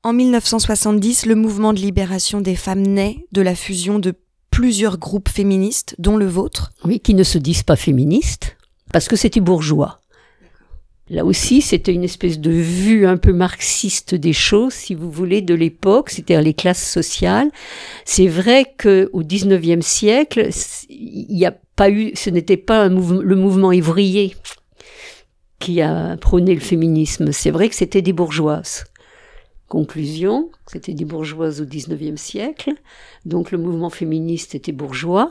En 0.02 0.12
1970, 0.12 1.24
le 1.24 1.34
mouvement 1.34 1.72
de 1.72 1.78
libération 1.78 2.42
des 2.42 2.54
femmes 2.54 2.82
naît 2.82 3.24
de 3.32 3.40
la 3.40 3.54
fusion 3.54 3.98
de 3.98 4.12
plusieurs 4.50 4.98
groupes 4.98 5.30
féministes, 5.30 5.94
dont 5.98 6.18
le 6.18 6.26
vôtre. 6.26 6.72
Oui, 6.84 7.00
qui 7.00 7.14
ne 7.14 7.24
se 7.24 7.38
disent 7.38 7.62
pas 7.62 7.76
féministes, 7.76 8.58
parce 8.92 9.08
que 9.08 9.16
c'était 9.16 9.40
bourgeois. 9.40 9.99
Là 11.10 11.24
aussi, 11.24 11.60
c'était 11.60 11.92
une 11.92 12.04
espèce 12.04 12.38
de 12.38 12.52
vue 12.52 13.04
un 13.04 13.16
peu 13.16 13.32
marxiste 13.32 14.14
des 14.14 14.32
choses, 14.32 14.72
si 14.72 14.94
vous 14.94 15.10
voulez, 15.10 15.42
de 15.42 15.54
l'époque, 15.54 16.08
c'est-à-dire 16.08 16.40
les 16.40 16.54
classes 16.54 16.88
sociales. 16.88 17.50
C'est 18.04 18.28
vrai 18.28 18.72
que 18.78 19.10
au 19.12 19.24
XIXe 19.24 19.84
siècle, 19.84 20.50
il 20.88 21.34
n'y 21.34 21.44
a 21.44 21.56
pas 21.74 21.90
eu, 21.90 22.12
ce 22.14 22.30
n'était 22.30 22.56
pas 22.56 22.84
un 22.84 22.90
le 22.90 23.34
mouvement 23.34 23.72
ivrier 23.72 24.36
qui 25.58 25.80
a 25.82 26.16
prôné 26.16 26.54
le 26.54 26.60
féminisme. 26.60 27.32
C'est 27.32 27.50
vrai 27.50 27.68
que 27.68 27.74
c'était 27.74 28.02
des 28.02 28.12
bourgeoises. 28.12 28.84
Conclusion, 29.66 30.50
c'était 30.66 30.94
des 30.94 31.04
bourgeoises 31.04 31.60
au 31.60 31.64
XIXe 31.64 32.20
siècle. 32.20 32.70
Donc 33.24 33.50
le 33.50 33.58
mouvement 33.58 33.90
féministe 33.90 34.54
était 34.54 34.72
bourgeois. 34.72 35.30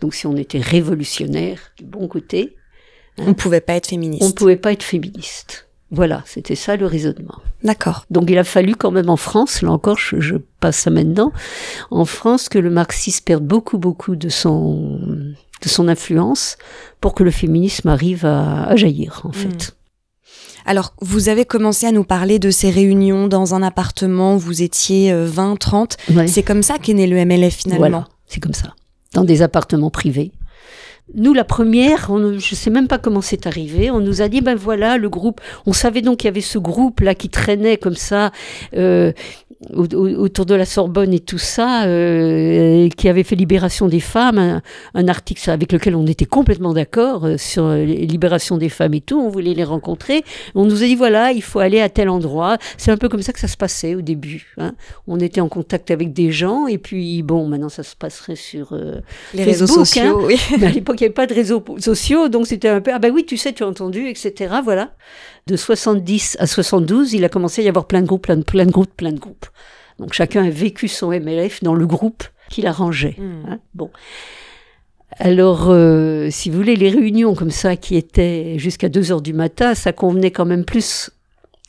Donc 0.00 0.14
si 0.14 0.26
on 0.26 0.36
était 0.36 0.60
révolutionnaire 0.60 1.72
du 1.76 1.84
bon 1.84 2.08
côté, 2.08 2.57
on 3.20 3.28
ne 3.28 3.32
pouvait 3.32 3.60
pas 3.60 3.74
être 3.74 3.86
féministe. 3.86 4.22
On 4.22 4.28
ne 4.28 4.32
pouvait 4.32 4.56
pas 4.56 4.72
être 4.72 4.82
féministe. 4.82 5.68
Voilà, 5.90 6.22
c'était 6.26 6.54
ça 6.54 6.76
le 6.76 6.86
raisonnement. 6.86 7.36
D'accord. 7.64 8.04
Donc 8.10 8.30
il 8.30 8.36
a 8.38 8.44
fallu 8.44 8.76
quand 8.76 8.90
même 8.90 9.08
en 9.08 9.16
France, 9.16 9.62
là 9.62 9.70
encore 9.70 9.96
je, 9.96 10.36
passe 10.60 10.78
ça 10.78 10.90
maintenant, 10.90 11.32
en 11.90 12.04
France 12.04 12.48
que 12.48 12.58
le 12.58 12.70
marxisme 12.70 13.24
perde 13.24 13.44
beaucoup 13.44 13.78
beaucoup 13.78 14.14
de 14.14 14.28
son, 14.28 14.98
de 15.62 15.68
son 15.68 15.88
influence 15.88 16.56
pour 17.00 17.14
que 17.14 17.24
le 17.24 17.30
féminisme 17.30 17.88
arrive 17.88 18.26
à, 18.26 18.76
jaillir 18.76 19.22
en 19.24 19.32
fait. 19.32 19.48
Hmm. 19.48 19.74
Alors, 20.66 20.92
vous 21.00 21.30
avez 21.30 21.46
commencé 21.46 21.86
à 21.86 21.92
nous 21.92 22.04
parler 22.04 22.38
de 22.38 22.50
ces 22.50 22.68
réunions 22.68 23.26
dans 23.26 23.54
un 23.54 23.62
appartement 23.62 24.34
où 24.34 24.38
vous 24.38 24.60
étiez 24.60 25.14
20, 25.14 25.52
euh, 25.52 25.56
30. 25.56 25.96
C'est 26.26 26.42
comme 26.42 26.62
ça 26.62 26.76
qu'est 26.76 26.92
né 26.92 27.06
le 27.06 27.24
MLF 27.24 27.54
finalement. 27.54 27.78
Voilà, 27.78 28.08
c'est 28.26 28.40
comme 28.40 28.52
ça. 28.52 28.74
Dans 29.14 29.24
des 29.24 29.40
appartements 29.40 29.88
privés. 29.88 30.30
Nous, 31.14 31.32
la 31.32 31.44
première, 31.44 32.08
on, 32.10 32.38
je 32.38 32.54
sais 32.54 32.70
même 32.70 32.88
pas 32.88 32.98
comment 32.98 33.20
c'est 33.20 33.46
arrivé. 33.46 33.90
On 33.90 34.00
nous 34.00 34.22
a 34.22 34.28
dit, 34.28 34.40
ben 34.40 34.54
voilà, 34.54 34.98
le 34.98 35.08
groupe. 35.08 35.40
On 35.66 35.72
savait 35.72 36.02
donc 36.02 36.18
qu'il 36.18 36.26
y 36.26 36.28
avait 36.28 36.40
ce 36.40 36.58
groupe 36.58 37.00
là 37.00 37.14
qui 37.14 37.28
traînait 37.28 37.78
comme 37.78 37.96
ça. 37.96 38.30
Euh, 38.76 39.12
autour 39.74 40.46
de 40.46 40.54
la 40.54 40.64
Sorbonne 40.64 41.12
et 41.12 41.18
tout 41.18 41.38
ça, 41.38 41.84
euh, 41.84 42.88
qui 42.90 43.08
avait 43.08 43.24
fait 43.24 43.34
Libération 43.34 43.88
des 43.88 43.98
femmes, 43.98 44.60
un, 44.94 45.08
article 45.08 45.50
avec 45.50 45.72
lequel 45.72 45.96
on 45.96 46.06
était 46.06 46.26
complètement 46.26 46.72
d'accord 46.72 47.24
euh, 47.24 47.36
sur 47.38 47.68
Libération 47.72 48.56
des 48.56 48.68
femmes 48.68 48.94
et 48.94 49.00
tout. 49.00 49.18
On 49.18 49.28
voulait 49.28 49.54
les 49.54 49.64
rencontrer. 49.64 50.22
On 50.54 50.64
nous 50.64 50.82
a 50.82 50.86
dit 50.86 50.94
voilà, 50.94 51.32
il 51.32 51.42
faut 51.42 51.58
aller 51.58 51.80
à 51.80 51.88
tel 51.88 52.08
endroit. 52.08 52.58
C'est 52.76 52.92
un 52.92 52.96
peu 52.96 53.08
comme 53.08 53.22
ça 53.22 53.32
que 53.32 53.40
ça 53.40 53.48
se 53.48 53.56
passait 53.56 53.94
au 53.96 54.00
début. 54.00 54.54
Hein. 54.58 54.74
On 55.08 55.18
était 55.18 55.40
en 55.40 55.48
contact 55.48 55.90
avec 55.90 56.12
des 56.12 56.30
gens 56.30 56.66
et 56.66 56.78
puis 56.78 57.22
bon, 57.22 57.48
maintenant 57.48 57.68
ça 57.68 57.82
se 57.82 57.96
passerait 57.96 58.36
sur 58.36 58.72
euh, 58.72 59.00
les 59.34 59.44
réseaux 59.44 59.66
sociaux. 59.66 60.20
Hein. 60.20 60.24
Oui. 60.26 60.36
Mais 60.60 60.66
à 60.66 60.70
l'époque 61.00 61.00
il 61.00 61.04
n'y 61.04 61.06
avait 61.06 61.14
pas 61.14 61.26
de 61.26 61.34
réseaux 61.34 61.64
sociaux, 61.78 62.28
donc 62.28 62.46
c'était 62.46 62.68
un 62.68 62.80
peu 62.80 62.90
ah 62.92 62.98
ben 62.98 63.12
oui, 63.12 63.24
tu 63.26 63.36
sais, 63.36 63.52
tu 63.52 63.62
as 63.62 63.66
entendu, 63.66 64.08
etc. 64.08 64.56
Voilà 64.62 64.92
de 65.48 65.56
70 65.56 66.36
à 66.38 66.46
72, 66.46 67.14
il 67.14 67.24
a 67.24 67.28
commencé 67.28 67.62
à 67.62 67.64
y 67.64 67.68
avoir 67.68 67.86
plein 67.86 68.02
de 68.02 68.06
groupes, 68.06 68.22
plein 68.22 68.36
de, 68.36 68.42
plein 68.42 68.66
de 68.66 68.70
groupes, 68.70 68.94
plein 68.96 69.12
de 69.12 69.18
groupes. 69.18 69.46
Donc 69.98 70.12
chacun 70.12 70.44
a 70.44 70.50
vécu 70.50 70.86
son 70.86 71.08
MLF 71.10 71.62
dans 71.62 71.74
le 71.74 71.86
groupe 71.86 72.22
qu'il 72.50 72.66
arrangeait. 72.66 73.16
Hmm. 73.18 73.42
Hein. 73.48 73.58
bon. 73.74 73.90
Alors, 75.12 75.70
euh, 75.70 76.28
si 76.30 76.50
vous 76.50 76.58
voulez, 76.58 76.76
les 76.76 76.90
réunions 76.90 77.34
comme 77.34 77.50
ça 77.50 77.76
qui 77.76 77.96
étaient 77.96 78.58
jusqu'à 78.58 78.88
2 78.88 79.10
heures 79.10 79.22
du 79.22 79.32
matin, 79.32 79.74
ça 79.74 79.92
convenait 79.92 80.30
quand 80.30 80.44
même 80.44 80.64
plus 80.64 81.10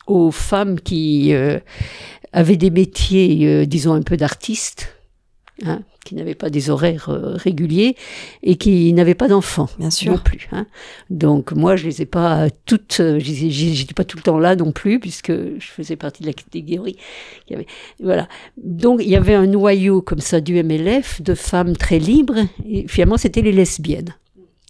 aux 0.07 0.29
femmes 0.29 0.79
qui 0.79 1.33
euh, 1.33 1.59
avaient 2.33 2.57
des 2.57 2.69
métiers, 2.69 3.47
euh, 3.47 3.65
disons, 3.65 3.93
un 3.93 4.01
peu 4.01 4.17
d'artistes. 4.17 4.93
Hein 5.65 5.81
qui 6.09 6.15
n'avaient 6.15 6.33
pas 6.33 6.49
des 6.49 6.71
horaires 6.71 7.09
euh, 7.09 7.35
réguliers 7.35 7.95
et 8.41 8.55
qui 8.55 8.91
n'avaient 8.93 9.13
pas 9.13 9.27
d'enfants 9.27 9.69
bien 9.77 9.91
sûr 9.91 10.13
non 10.13 10.17
plus. 10.17 10.49
Hein. 10.51 10.65
Donc 11.11 11.51
moi 11.51 11.75
je 11.75 11.85
les 11.85 12.01
ai 12.01 12.07
pas 12.07 12.47
toutes, 12.65 12.97
euh, 12.99 13.19
j'étais 13.19 13.93
pas 13.93 14.03
tout 14.03 14.17
le 14.17 14.23
temps 14.23 14.39
là 14.39 14.55
non 14.55 14.71
plus 14.71 14.99
puisque 14.99 15.31
je 15.31 15.67
faisais 15.67 15.95
partie 15.95 16.23
de 16.23 16.27
la 16.27 16.33
catégorie. 16.33 16.97
Avait, 17.51 17.67
voilà. 18.01 18.27
Donc 18.57 19.01
il 19.03 19.09
y 19.09 19.15
avait 19.15 19.35
un 19.35 19.45
noyau 19.45 20.01
comme 20.01 20.19
ça 20.19 20.41
du 20.41 20.61
MLF 20.63 21.21
de 21.21 21.35
femmes 21.35 21.77
très 21.77 21.99
libres 21.99 22.39
et 22.67 22.87
finalement 22.87 23.17
c'était 23.17 23.43
les 23.43 23.51
lesbiennes, 23.51 24.15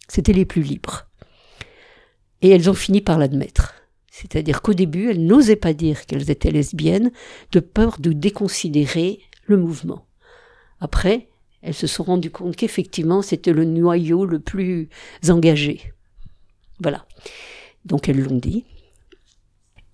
c'était 0.10 0.34
les 0.34 0.46
plus 0.46 0.62
libres. 0.62 1.06
Et 2.42 2.50
elles 2.50 2.70
ont 2.70 2.74
fini 2.74 3.00
par 3.00 3.18
l'admettre. 3.18 3.76
C'est-à-dire 4.12 4.62
qu'au 4.62 4.74
début, 4.74 5.10
elles 5.10 5.26
n'osaient 5.26 5.56
pas 5.56 5.72
dire 5.72 6.06
qu'elles 6.06 6.30
étaient 6.30 6.52
lesbiennes, 6.52 7.12
de 7.54 7.62
peur 7.62 7.96
de 8.00 8.12
déconsidérer 8.12 9.22
le 9.46 9.56
mouvement. 9.56 10.06
Après, 10.82 11.29
elles 11.62 11.74
se 11.74 11.88
sont 11.88 12.04
rendues 12.04 12.32
compte 12.32 12.56
qu'effectivement, 12.56 13.22
c'était 13.22 13.54
le 13.54 13.66
noyau 13.66 14.26
le 14.26 14.40
plus 14.40 14.90
engagé. 15.28 15.94
Voilà. 16.80 17.06
Donc 17.86 18.08
elles 18.10 18.22
l'ont 18.22 18.38
dit. 18.38 18.66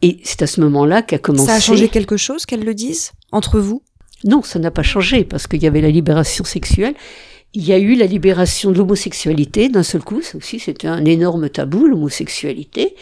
Et 0.01 0.19
c'est 0.23 0.41
à 0.41 0.47
ce 0.47 0.61
moment-là 0.61 1.01
qu'a 1.01 1.17
commencé. 1.17 1.47
Ça 1.47 1.55
a 1.55 1.59
changé 1.59 1.89
quelque 1.89 2.17
chose 2.17 2.45
qu'elles 2.45 2.63
le 2.63 2.75
disent 2.75 3.11
entre 3.31 3.59
vous? 3.59 3.81
Non, 4.23 4.43
ça 4.43 4.59
n'a 4.59 4.71
pas 4.71 4.83
changé 4.83 5.23
parce 5.23 5.47
qu'il 5.47 5.61
y 5.61 5.67
avait 5.67 5.81
la 5.81 5.89
libération 5.89 6.43
sexuelle. 6.43 6.95
Il 7.53 7.63
y 7.63 7.71
a 7.71 7.79
eu 7.79 7.95
la 7.95 8.05
libération 8.05 8.71
de 8.71 8.77
l'homosexualité 8.77 9.69
d'un 9.69 9.83
seul 9.83 10.03
coup. 10.03 10.21
Ça 10.21 10.37
aussi, 10.37 10.59
c'était 10.59 10.87
un 10.87 11.05
énorme 11.05 11.49
tabou, 11.49 11.87
l'homosexualité. 11.87 12.95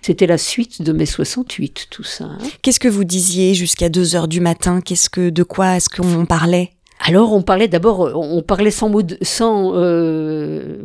C'était 0.00 0.26
la 0.26 0.38
suite 0.38 0.80
de 0.80 0.92
mai 0.92 1.06
68, 1.06 1.88
tout 1.90 2.02
ça. 2.02 2.24
Hein. 2.24 2.38
Qu'est-ce 2.62 2.80
que 2.80 2.88
vous 2.88 3.04
disiez 3.04 3.54
jusqu'à 3.54 3.90
2 3.90 4.16
heures 4.16 4.28
du 4.28 4.40
matin? 4.40 4.80
Qu'est-ce 4.80 5.10
que, 5.10 5.28
de 5.28 5.42
quoi 5.42 5.76
est-ce 5.76 5.90
qu'on 5.90 6.24
parlait? 6.24 6.70
Alors 7.00 7.32
on 7.32 7.42
parlait 7.42 7.66
d'abord, 7.66 8.00
on 8.14 8.42
parlait 8.42 8.70
sans, 8.70 8.92
sans 9.22 9.72
euh, 9.74 10.82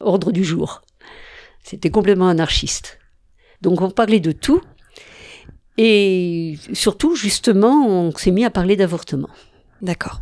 ordre 0.00 0.32
du 0.32 0.44
jour. 0.44 0.82
C'était 1.62 1.90
complètement 1.90 2.28
anarchiste. 2.28 2.98
Donc 3.62 3.80
on 3.80 3.90
parlait 3.90 4.20
de 4.20 4.32
tout. 4.32 4.60
Et 5.78 6.58
surtout, 6.72 7.14
justement, 7.14 7.86
on 7.86 8.10
s'est 8.12 8.30
mis 8.30 8.44
à 8.44 8.50
parler 8.50 8.76
d'avortement. 8.76 9.28
D'accord. 9.82 10.20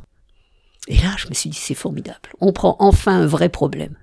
Et 0.89 0.97
là, 0.97 1.15
je 1.17 1.29
me 1.29 1.35
suis 1.35 1.49
dit, 1.49 1.59
c'est 1.59 1.75
formidable. 1.75 2.31
On 2.41 2.53
prend 2.53 2.77
enfin 2.79 3.23
un 3.23 3.27
vrai 3.27 3.49
problème. 3.49 3.97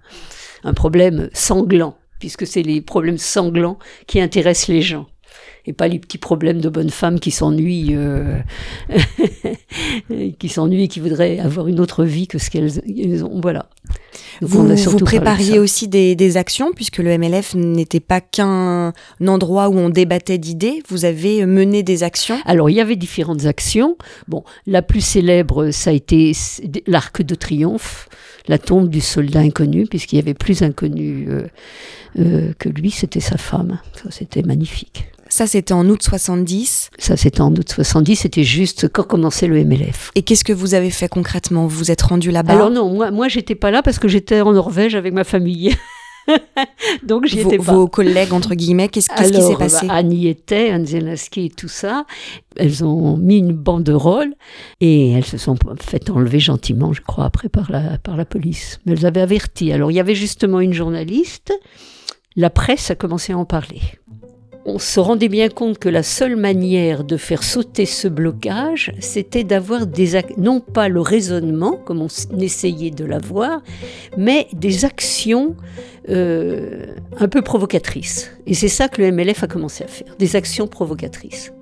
Un 0.64 0.74
problème 0.74 1.30
sanglant, 1.34 1.98
puisque 2.20 2.48
c'est 2.48 2.64
les 2.64 2.82
problèmes 2.82 3.18
sanglants 3.18 3.78
qui 4.08 4.22
intéressent 4.22 4.70
les 4.70 4.82
gens. 4.82 5.08
Et 5.65 5.74
pas 5.74 5.88
les 5.88 6.00
petits 6.00 6.17
problèmes 6.17 6.60
de 6.60 6.69
bonnes 6.69 6.89
femmes 6.89 7.19
qui 7.19 7.32
s'ennuient, 7.32 7.95
euh, 7.95 8.39
qui 10.39 10.50
s'ennuient, 10.50 10.88
qui 10.88 11.00
voudraient 11.00 11.39
avoir 11.39 11.67
une 11.67 11.80
autre 11.80 12.04
vie 12.04 12.28
que 12.28 12.39
ce 12.39 12.50
qu'elles 12.50 13.24
ont. 13.24 13.39
Voilà. 13.41 13.67
vous, 14.41 14.67
vous 14.76 14.97
prépariez 15.00 15.60
aussi 15.60 15.88
des, 15.88 16.15
des, 16.15 16.38
actions, 16.38 16.71
puisque 16.74 16.97
le 16.97 17.15
MLF 17.17 17.54
n'était 17.56 18.00
pas 18.00 18.21
qu'un 18.21 18.93
endroit 19.26 19.69
où 19.69 19.78
on 19.78 19.89
débattait 19.89 20.39
d'idées. 20.39 20.82
Vous 20.89 21.06
avez 21.06 21.45
mené 21.45 21.84
des 21.84 22.04
actions 22.04 22.39
Alors, 22.45 22.69
il 22.69 22.76
y 22.76 22.82
avait 22.82 22.95
différentes 22.95 23.45
actions. 23.45 23.97
Bon, 24.28 24.43
la 24.65 24.82
plus 24.82 25.02
célèbre, 25.02 25.71
ça 25.71 25.91
a 25.91 25.93
été 25.93 26.32
l'Arc 26.88 27.21
de 27.21 27.36
Triomphe, 27.36 28.10
la 28.47 28.58
tombe 28.58 28.89
du 28.89 29.02
soldat 29.02 29.39
inconnu, 29.39 29.86
puisqu'il 29.86 30.15
y 30.15 30.19
avait 30.19 30.34
plus 30.34 30.63
inconnu 30.63 31.28
euh, 31.30 31.47
euh, 32.19 32.54
que 32.58 32.69
lui, 32.69 32.89
c'était 32.91 33.19
sa 33.19 33.38
femme. 33.38 33.80
Ça, 33.95 34.10
c'était 34.10 34.41
magnifique. 34.41 35.06
Ça, 35.32 35.48
c'était 35.48 35.74
en 35.74 35.88
août 35.88 36.04
70 36.04 36.89
Ça, 36.98 37.15
c'était 37.15 37.39
en 37.39 37.54
août 37.54 37.70
70, 37.70 38.17
c'était 38.17 38.44
juste 38.44 38.89
quand 38.89 39.04
commençait 39.04 39.48
le 39.48 39.63
MLF. 39.63 40.12
Et 40.15 40.24
qu'est-ce 40.24 40.44
que 40.44 40.52
vous 40.52 40.74
avez 40.74 40.89
fait 40.89 41.08
concrètement? 41.08 41.67
Vous 41.67 41.78
vous 41.78 41.89
êtes 41.89 42.02
rendu 42.02 42.32
là-bas? 42.32 42.52
Alors 42.52 42.70
non, 42.70 42.89
moi, 42.89 43.12
moi 43.12 43.30
j'étais 43.30 43.56
pas 43.56 43.72
là 43.72 43.82
parce 43.82 43.98
que 43.98 44.10
j'étais 44.10 44.41
en 44.41 44.52
Norvège 44.52 44.94
avec 44.94 45.13
ma 45.13 45.24
famille. 45.24 45.74
Donc 47.04 47.28
j'y 47.28 47.39
étais 47.39 47.58
pas. 47.58 47.72
Vos 47.72 47.88
collègues, 47.88 48.34
entre 48.34 48.56
guillemets, 48.56 48.89
qu'est-ce 48.89 49.08
qui 49.08 49.41
s'est 49.41 49.56
passé? 49.56 49.88
Bah, 49.88 49.94
Annie 49.94 50.28
était, 50.28 50.70
Anne 50.70 50.86
Zelensky 50.86 51.46
et 51.46 51.50
tout 51.50 51.70
ça. 51.70 52.06
Elles 52.58 52.84
ont 52.84 53.15
mis 53.15 53.38
une 53.38 53.54
banderole 53.54 54.34
et 54.82 55.12
elles 55.12 55.26
se 55.26 55.38
sont 55.38 55.56
fait 55.80 56.10
enlever 56.10 56.41
gentiment, 56.41 56.91
je 56.91 57.02
crois, 57.02 57.24
après 57.24 57.48
par 57.48 57.72
la, 57.72 57.98
par 58.00 58.17
la 58.17 58.26
police. 58.26 58.82
Mais 58.86 58.91
elles 58.91 59.06
avaient 59.06 59.22
averti. 59.22 59.72
Alors 59.72 59.91
il 59.91 59.94
y 59.94 60.02
avait 60.02 60.13
justement 60.13 60.60
une 60.60 60.74
journaliste, 60.74 61.54
la 62.36 62.50
presse 62.50 62.91
a 62.91 62.96
commencé 62.96 63.32
à 63.32 63.38
en 63.38 63.46
parler 63.46 63.82
on 64.65 64.80
se 64.80 65.00
rendait 65.00 65.30
bien 65.30 65.50
compte 65.50 65.80
que 65.80 65.89
la 65.89 66.04
seule 66.04 66.36
manière 66.36 67.04
de 67.04 67.17
faire 67.17 67.43
sauter 67.43 67.86
ce 67.86 68.08
blocage, 68.08 68.93
c'était 69.00 69.43
d'avoir 69.43 69.88
des 69.88 70.21
non 70.38 70.60
pas 70.60 70.88
le 70.88 71.02
raisonnement 71.02 71.78
comme 71.84 72.02
on 72.02 72.39
essayait 72.39 72.91
de 72.91 73.06
l'avoir, 73.06 73.62
mais 74.17 74.47
des 74.54 74.86
actions 74.86 75.56
euh, 76.10 76.86
un 77.19 77.28
peu 77.28 77.41
provocatrices. 77.41 78.32
Et 78.45 78.54
c'est 78.54 78.67
ça 78.67 78.88
que 78.88 79.02
le 79.02 79.12
MLF 79.12 79.43
a 79.43 79.47
commencé 79.47 79.84
à 79.84 79.88
faire, 79.88 80.15
des 80.19 80.36
actions 80.36 80.67
provocatrices. 80.67 81.54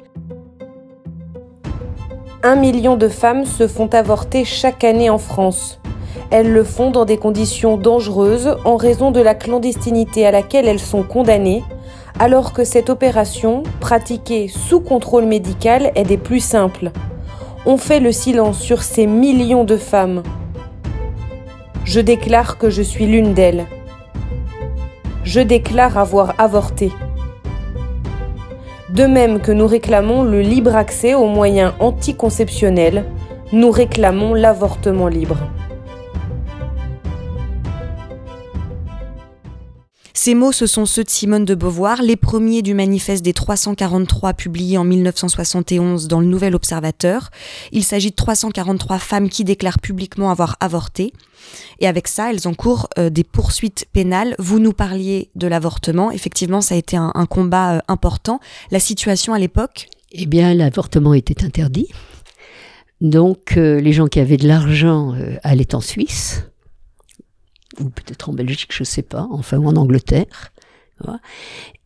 Un 2.43 2.55
million 2.55 2.95
de 2.95 3.09
femmes 3.09 3.45
se 3.45 3.67
font 3.67 3.87
avorter 3.87 4.45
chaque 4.45 4.83
année 4.83 5.09
en 5.09 5.17
France. 5.17 5.79
Elles 6.31 6.51
le 6.51 6.63
font 6.63 6.91
dans 6.91 7.05
des 7.05 7.17
conditions 7.17 7.75
dangereuses 7.75 8.55
en 8.65 8.75
raison 8.75 9.11
de 9.11 9.19
la 9.19 9.35
clandestinité 9.35 10.25
à 10.25 10.31
laquelle 10.31 10.67
elles 10.67 10.79
sont 10.79 11.03
condamnées 11.03 11.63
alors 12.17 12.53
que 12.53 12.63
cette 12.63 12.89
opération, 12.89 13.63
pratiquée 13.79 14.47
sous 14.47 14.79
contrôle 14.79 15.25
médical, 15.25 15.91
est 15.95 16.03
des 16.03 16.17
plus 16.17 16.39
simples. 16.39 16.91
On 17.65 17.77
fait 17.77 17.99
le 17.99 18.11
silence 18.11 18.59
sur 18.59 18.83
ces 18.83 19.05
millions 19.05 19.65
de 19.65 19.77
femmes. 19.77 20.23
Je 21.83 21.99
déclare 21.99 22.57
que 22.57 22.69
je 22.69 22.81
suis 22.81 23.05
l'une 23.05 23.33
d'elles. 23.33 23.65
Je 25.23 25.41
déclare 25.41 25.97
avoir 25.97 26.33
avorté. 26.39 26.91
De 28.89 29.05
même 29.05 29.39
que 29.39 29.51
nous 29.51 29.67
réclamons 29.67 30.23
le 30.23 30.41
libre 30.41 30.75
accès 30.75 31.13
aux 31.13 31.27
moyens 31.27 31.73
anticonceptionnels, 31.79 33.05
nous 33.51 33.69
réclamons 33.69 34.33
l'avortement 34.33 35.07
libre. 35.07 35.37
Ces 40.21 40.35
mots, 40.35 40.51
ce 40.51 40.67
sont 40.67 40.85
ceux 40.85 41.05
de 41.05 41.09
Simone 41.09 41.45
de 41.45 41.55
Beauvoir, 41.55 42.01
les 42.01 42.17
premiers 42.17 42.61
du 42.61 42.73
manifeste 42.73 43.23
des 43.23 43.31
343 43.31 44.33
publié 44.33 44.77
en 44.77 44.83
1971 44.83 46.09
dans 46.09 46.19
le 46.19 46.25
Nouvel 46.25 46.55
Observateur. 46.55 47.29
Il 47.71 47.85
s'agit 47.85 48.09
de 48.09 48.15
343 48.15 48.99
femmes 48.99 49.29
qui 49.29 49.45
déclarent 49.45 49.79
publiquement 49.79 50.29
avoir 50.29 50.57
avorté. 50.59 51.13
Et 51.79 51.87
avec 51.87 52.09
ça, 52.09 52.31
elles 52.31 52.49
encourent 52.49 52.89
euh, 52.97 53.09
des 53.09 53.23
poursuites 53.23 53.85
pénales. 53.93 54.35
Vous 54.39 54.59
nous 54.59 54.73
parliez 54.73 55.29
de 55.35 55.47
l'avortement. 55.47 56.11
Effectivement, 56.11 56.59
ça 56.59 56.75
a 56.75 56.77
été 56.77 56.97
un, 56.97 57.25
combat 57.25 57.75
euh, 57.75 57.79
important. 57.87 58.41
La 58.71 58.81
situation 58.81 59.33
à 59.33 59.39
l'époque? 59.39 59.87
Eh 60.11 60.25
bien, 60.25 60.53
l'avortement 60.53 61.13
était 61.13 61.45
interdit. 61.45 61.87
Donc, 62.99 63.55
euh, 63.55 63.79
les 63.79 63.93
gens 63.93 64.07
qui 64.07 64.19
avaient 64.19 64.35
de 64.35 64.49
l'argent 64.49 65.15
allaient 65.43 65.73
en 65.73 65.79
Suisse 65.79 66.43
ou 67.79 67.89
peut-être 67.89 68.29
en 68.29 68.33
Belgique, 68.33 68.71
je 68.73 68.83
ne 68.83 68.85
sais 68.85 69.01
pas, 69.01 69.27
enfin, 69.31 69.57
ou 69.57 69.67
en 69.67 69.75
Angleterre. 69.75 70.51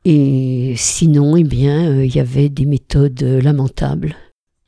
Et 0.06 0.74
sinon, 0.76 1.38
eh 1.38 1.44
bien, 1.44 1.90
euh, 1.90 2.06
il 2.06 2.16
y 2.16 2.20
avait 2.20 2.50
des 2.50 2.66
méthodes 2.66 3.22
lamentables. 3.22 4.16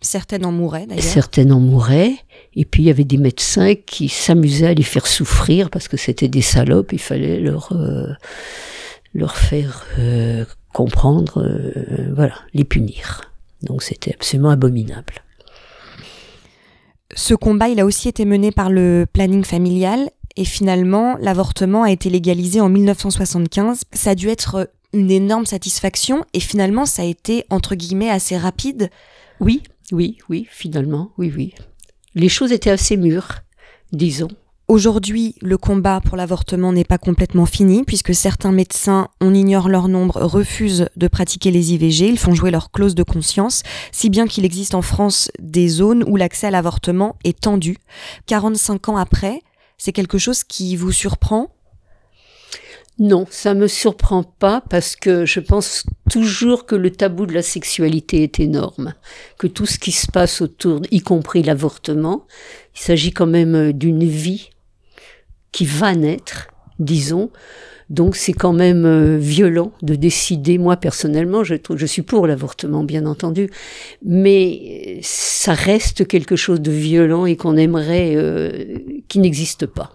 Certaines 0.02 0.46
en 0.46 0.52
mouraient 0.52 0.86
d'ailleurs. 0.86 1.04
Certaines 1.04 1.52
en 1.52 1.60
mouraient. 1.60 2.14
Et 2.56 2.64
puis 2.64 2.84
il 2.84 2.86
y 2.86 2.90
avait 2.92 3.06
des 3.06 3.18
médecins 3.18 3.74
qui 3.74 4.08
s'amusaient 4.08 4.68
à 4.68 4.74
les 4.74 4.84
faire 4.84 5.08
souffrir 5.08 5.70
parce 5.70 5.88
que 5.88 5.98
c'était 5.98 6.28
des 6.28 6.44
salopes. 6.44 6.94
Il 6.94 7.00
fallait 7.00 7.40
leur 7.40 7.72
euh, 7.74 8.14
leur 9.14 9.36
faire 9.36 9.84
euh, 9.98 10.46
comprendre, 10.74 11.44
voilà, 12.14 12.36
les 12.54 12.66
punir. 12.66 13.34
Donc 13.64 13.82
c'était 13.82 14.14
absolument 14.14 14.52
abominable. 14.52 15.24
Ce 17.16 17.34
combat, 17.34 17.70
il 17.70 17.80
a 17.80 17.86
aussi 17.86 18.10
été 18.10 18.26
mené 18.26 18.52
par 18.52 18.70
le 18.70 19.06
planning 19.12 19.44
familial 19.44 20.10
et 20.38 20.46
finalement, 20.46 21.18
l'avortement 21.20 21.84
a 21.84 21.92
été 21.92 22.10
légalisé 22.10 22.60
en 22.60 22.70
1975. 22.70 23.84
Ça 23.94 24.12
a 24.12 24.16
dû 24.16 24.30
être 24.30 24.70
une 24.94 25.12
énorme 25.12 25.46
satisfaction 25.46 26.26
et 26.34 26.40
finalement, 26.40 26.86
ça 26.86 27.04
a 27.04 27.06
été 27.06 27.46
entre 27.50 27.76
guillemets 27.76 28.10
assez 28.10 28.38
rapide. 28.38 28.90
Oui, 29.40 29.64
oui, 29.92 30.18
oui, 30.30 30.48
finalement, 30.50 31.12
oui, 31.18 31.32
oui. 31.36 31.54
Les 32.16 32.30
choses 32.30 32.52
étaient 32.52 32.70
assez 32.70 32.98
mûres, 32.98 33.44
disons. 33.92 34.30
Aujourd'hui, 34.68 35.36
le 35.42 35.60
combat 35.60 36.02
pour 36.04 36.18
l'avortement 36.18 36.74
n'est 36.74 36.86
pas 36.86 36.98
complètement 36.98 37.46
fini 37.46 37.84
puisque 37.84 38.16
certains 38.16 38.52
médecins, 38.52 39.10
on 39.22 39.34
ignore 39.34 39.70
leur 39.70 39.88
nombre, 39.88 40.20
refusent 40.24 40.90
de 40.96 41.08
pratiquer 41.08 41.52
les 41.52 41.74
IVG, 41.74 42.08
ils 42.08 42.18
font 42.18 42.34
jouer 42.34 42.50
leur 42.50 42.72
clause 42.72 42.96
de 42.96 43.04
conscience, 43.04 43.62
si 43.92 44.10
bien 44.10 44.26
qu'il 44.26 44.44
existe 44.44 44.74
en 44.74 44.82
France 44.82 45.30
des 45.40 45.68
zones 45.68 46.04
où 46.08 46.16
l'accès 46.16 46.48
à 46.48 46.52
l'avortement 46.52 47.16
est 47.24 47.40
tendu. 47.40 47.78
45 48.26 48.90
ans 48.90 48.98
après, 48.98 49.42
c'est 49.78 49.94
quelque 49.94 50.18
chose 50.18 50.44
qui 50.44 50.76
vous 50.76 50.92
surprend? 50.92 51.56
Non, 52.98 53.26
ça 53.30 53.54
me 53.54 53.68
surprend 53.68 54.24
pas 54.24 54.62
parce 54.70 54.96
que 54.96 55.26
je 55.26 55.42
pense 55.42 55.84
toujours 56.10 56.66
que 56.66 56.76
le 56.76 56.92
tabou 56.92 57.26
de 57.26 57.34
la 57.34 57.42
sexualité 57.42 58.24
est 58.24 58.40
énorme, 58.40 58.94
que 59.38 59.48
tout 59.48 59.66
ce 59.66 59.78
qui 59.78 59.92
se 59.92 60.10
passe 60.10 60.42
autour, 60.42 60.82
y 60.92 61.02
compris 61.02 61.44
l'avortement, 61.44 62.26
il 62.74 62.80
s'agit 62.80 63.12
quand 63.12 63.28
même 63.28 63.74
d'une 63.74 64.06
vie 64.06 64.52
qui 65.52 65.66
va 65.66 65.94
naître, 65.94 66.48
disons, 66.80 67.32
donc 67.90 68.16
c'est 68.16 68.34
quand 68.34 68.54
même 68.54 68.86
euh, 68.86 69.18
violent 69.18 69.72
de 69.82 69.96
décider. 69.96 70.58
Moi 70.58 70.78
personnellement, 70.78 71.44
je, 71.44 71.56
je 71.76 71.86
suis 71.86 72.02
pour 72.02 72.28
l'avortement, 72.28 72.84
bien 72.84 73.06
entendu, 73.06 73.50
mais 74.04 75.00
ça 75.02 75.54
reste 75.54 76.08
quelque 76.08 76.36
chose 76.36 76.62
de 76.62 76.72
violent 76.72 77.26
et 77.26 77.36
qu'on 77.36 77.58
aimerait 77.58 78.16
euh, 78.16 78.80
qui 79.08 79.20
n'existe 79.20 79.66
pas. 79.66 79.92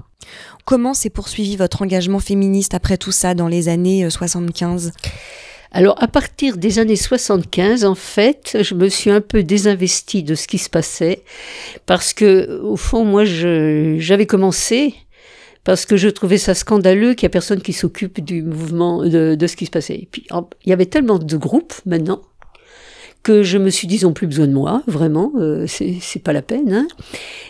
Comment 0.64 0.94
s'est 0.94 1.10
poursuivi 1.10 1.56
votre 1.56 1.82
engagement 1.82 2.20
féministe 2.20 2.74
après 2.74 2.96
tout 2.96 3.12
ça 3.12 3.34
dans 3.34 3.48
les 3.48 3.68
années 3.68 4.08
75 4.08 4.86
euh, 4.86 5.08
alors 5.72 6.02
à 6.02 6.08
partir 6.08 6.56
des 6.56 6.80
années 6.80 6.96
75, 6.96 7.84
en 7.84 7.94
fait, 7.94 8.58
je 8.60 8.74
me 8.74 8.88
suis 8.88 9.08
un 9.10 9.20
peu 9.20 9.44
désinvestie 9.44 10.24
de 10.24 10.34
ce 10.34 10.48
qui 10.48 10.58
se 10.58 10.68
passait 10.68 11.22
parce 11.86 12.12
que 12.12 12.60
au 12.64 12.74
fond, 12.74 13.04
moi, 13.04 13.24
j'avais 13.24 14.26
commencé 14.26 14.94
parce 15.64 15.84
que 15.84 15.96
je 15.96 16.08
trouvais 16.08 16.38
ça 16.38 16.54
scandaleux 16.54 17.14
qu'il 17.14 17.26
n'y 17.26 17.30
a 17.30 17.34
personne 17.34 17.60
qui 17.60 17.72
s'occupe 17.72 18.24
du 18.24 18.42
mouvement, 18.42 19.04
de, 19.04 19.34
de, 19.34 19.46
ce 19.46 19.56
qui 19.56 19.66
se 19.66 19.70
passait. 19.70 19.96
Et 19.96 20.08
puis, 20.10 20.26
il 20.64 20.70
y 20.70 20.72
avait 20.72 20.86
tellement 20.86 21.18
de 21.18 21.36
groupes 21.36 21.74
maintenant 21.86 22.22
que 23.22 23.42
je 23.42 23.58
me 23.58 23.68
suis 23.70 23.86
dit, 23.86 23.96
ils 23.96 24.04
n'ont 24.04 24.12
plus 24.12 24.26
besoin 24.26 24.46
de 24.46 24.52
moi, 24.52 24.82
vraiment, 24.86 25.32
euh, 25.36 25.66
c'est 25.66 26.22
pas 26.22 26.32
la 26.32 26.42
peine. 26.42 26.72
Hein. 26.72 26.88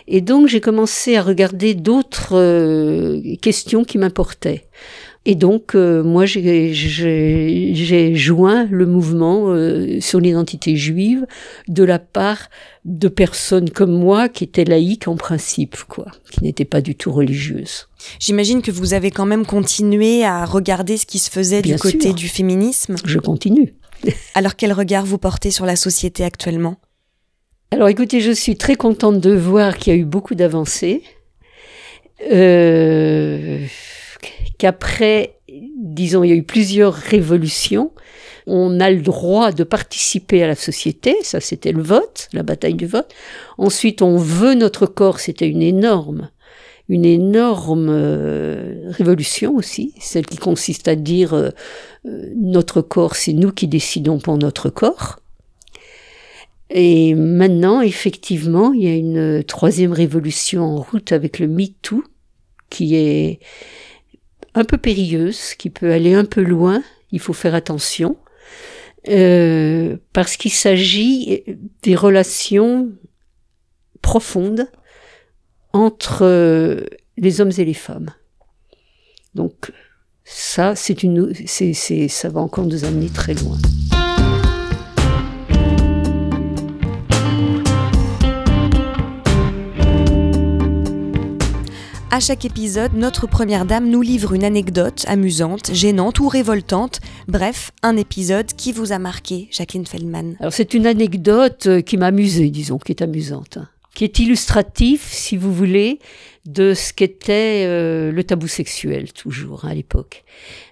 Et 0.08 0.20
donc, 0.20 0.48
j'ai 0.48 0.60
commencé 0.60 1.16
à 1.16 1.22
regarder 1.22 1.74
d'autres 1.74 2.36
euh, 2.36 3.36
questions 3.40 3.84
qui 3.84 3.98
m'importaient. 3.98 4.66
Et 5.26 5.34
donc, 5.34 5.74
euh, 5.74 6.02
moi, 6.02 6.24
j'ai 6.24 8.14
joint 8.14 8.66
le 8.70 8.86
mouvement 8.86 9.48
euh, 9.48 10.00
sur 10.00 10.18
l'identité 10.18 10.76
juive 10.76 11.26
de 11.68 11.84
la 11.84 11.98
part 11.98 12.48
de 12.86 13.08
personnes 13.08 13.68
comme 13.68 13.92
moi 13.92 14.30
qui 14.30 14.44
étaient 14.44 14.64
laïques 14.64 15.08
en 15.08 15.16
principe, 15.16 15.76
quoi, 15.88 16.06
qui 16.30 16.42
n'étaient 16.42 16.64
pas 16.64 16.80
du 16.80 16.94
tout 16.94 17.12
religieuses. 17.12 17.88
J'imagine 18.18 18.62
que 18.62 18.70
vous 18.70 18.94
avez 18.94 19.10
quand 19.10 19.26
même 19.26 19.44
continué 19.44 20.24
à 20.24 20.46
regarder 20.46 20.96
ce 20.96 21.04
qui 21.04 21.18
se 21.18 21.30
faisait 21.30 21.60
du 21.60 21.76
côté 21.76 22.14
du 22.14 22.28
féminisme. 22.28 22.96
Je 23.04 23.18
continue. 23.18 23.74
Alors, 24.34 24.56
quel 24.56 24.72
regard 24.72 25.04
vous 25.04 25.18
portez 25.18 25.50
sur 25.50 25.66
la 25.66 25.76
société 25.76 26.24
actuellement? 26.24 26.76
Alors, 27.72 27.88
écoutez, 27.88 28.22
je 28.22 28.32
suis 28.32 28.56
très 28.56 28.74
contente 28.74 29.20
de 29.20 29.34
voir 29.34 29.76
qu'il 29.76 29.92
y 29.92 29.96
a 29.96 29.98
eu 29.98 30.06
beaucoup 30.06 30.34
d'avancées. 30.34 31.02
Euh 32.32 33.66
qu'après 34.58 35.40
disons, 35.76 36.24
il 36.24 36.30
y 36.30 36.32
a 36.32 36.36
eu 36.36 36.42
plusieurs 36.42 36.94
révolutions. 36.94 37.92
On 38.46 38.80
a 38.80 38.90
le 38.90 39.00
droit 39.00 39.52
de 39.52 39.64
participer 39.64 40.42
à 40.42 40.46
la 40.46 40.54
société, 40.54 41.16
ça 41.22 41.40
c'était 41.40 41.72
le 41.72 41.82
vote, 41.82 42.28
la 42.32 42.42
bataille 42.42 42.74
du 42.74 42.86
vote. 42.86 43.12
Ensuite, 43.58 44.02
on 44.02 44.16
veut 44.16 44.54
notre 44.54 44.86
corps, 44.86 45.20
c'était 45.20 45.48
une 45.48 45.62
énorme, 45.62 46.30
une 46.88 47.04
énorme 47.04 47.88
euh, 47.90 48.90
révolution 48.90 49.54
aussi, 49.54 49.94
celle 50.00 50.26
qui 50.26 50.38
consiste 50.38 50.88
à 50.88 50.96
dire 50.96 51.34
euh, 51.34 51.50
euh, 52.06 52.32
notre 52.36 52.82
corps, 52.82 53.14
c'est 53.14 53.32
nous 53.32 53.52
qui 53.52 53.68
décidons 53.68 54.18
pour 54.18 54.36
notre 54.38 54.70
corps. 54.70 55.18
Et 56.72 57.14
maintenant, 57.14 57.80
effectivement, 57.80 58.72
il 58.72 58.84
y 58.84 58.88
a 58.88 58.94
une 58.94 59.42
troisième 59.42 59.92
révolution 59.92 60.62
en 60.62 60.76
route 60.76 61.10
avec 61.10 61.40
le 61.40 61.48
MeToo, 61.48 62.04
qui 62.70 62.94
est 62.94 63.40
un 64.54 64.64
peu 64.64 64.78
périlleuse, 64.78 65.54
qui 65.54 65.70
peut 65.70 65.92
aller 65.92 66.14
un 66.14 66.24
peu 66.24 66.42
loin. 66.42 66.82
Il 67.12 67.20
faut 67.20 67.32
faire 67.32 67.54
attention. 67.54 68.16
Euh, 69.08 69.96
parce 70.12 70.36
qu'il 70.36 70.52
s'agit 70.52 71.44
des 71.82 71.96
relations 71.96 72.92
profondes 74.02 74.66
entre 75.72 76.84
les 77.16 77.40
hommes 77.40 77.52
et 77.56 77.64
les 77.64 77.74
femmes. 77.74 78.10
Donc 79.34 79.72
ça, 80.24 80.74
c'est 80.76 81.02
une, 81.02 81.32
c'est, 81.46 82.08
ça 82.08 82.28
va 82.28 82.40
encore 82.40 82.66
nous 82.66 82.84
amener 82.84 83.08
très 83.08 83.34
loin. 83.34 83.58
À 92.12 92.18
chaque 92.18 92.44
épisode, 92.44 92.94
notre 92.94 93.28
première 93.28 93.64
dame 93.64 93.88
nous 93.88 94.02
livre 94.02 94.32
une 94.32 94.42
anecdote 94.42 95.04
amusante, 95.06 95.72
gênante 95.72 96.18
ou 96.18 96.26
révoltante. 96.26 96.98
Bref, 97.28 97.70
un 97.84 97.96
épisode 97.96 98.52
qui 98.52 98.72
vous 98.72 98.90
a 98.90 98.98
marqué, 98.98 99.46
Jacqueline 99.52 99.86
Feldman. 99.86 100.36
Alors 100.40 100.52
c'est 100.52 100.74
une 100.74 100.88
anecdote 100.88 101.68
euh, 101.68 101.80
qui 101.82 101.96
m'a 101.96 102.06
amusée, 102.06 102.50
disons, 102.50 102.78
qui 102.78 102.90
est 102.90 103.00
amusante, 103.00 103.58
hein. 103.58 103.68
qui 103.94 104.02
est 104.02 104.18
illustratif, 104.18 105.08
si 105.12 105.36
vous 105.36 105.54
voulez, 105.54 106.00
de 106.46 106.74
ce 106.74 106.92
qu'était 106.92 107.62
euh, 107.68 108.10
le 108.10 108.24
tabou 108.24 108.48
sexuel 108.48 109.12
toujours 109.12 109.64
à 109.64 109.72
l'époque. 109.72 110.24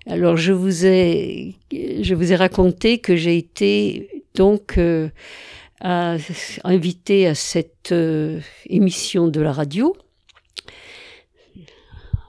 Alors 0.09 0.37
je 0.37 0.53
vous 0.53 0.87
ai, 0.87 1.55
je 1.71 2.15
vous 2.17 2.33
ai 2.33 2.37
raconté 2.37 2.99
que 2.99 3.15
j'ai 3.15 3.37
été 3.37 4.25
donc 4.35 4.77
euh, 4.77 5.09
invitée 6.65 7.29
à 7.29 7.37
cette 7.37 7.95
émission 8.67 9.29
de 9.29 9.41
la 9.41 9.53
radio 9.53 9.95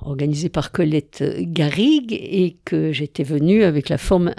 organisé 0.10 0.50
par 0.50 0.72
Colette 0.72 1.24
Garrigue 1.40 2.14
et 2.14 2.58
que 2.66 2.92
j'étais 2.92 3.24
venue 3.24 3.64
avec 3.64 3.90
la, 3.90 3.98
forme, 3.98 4.34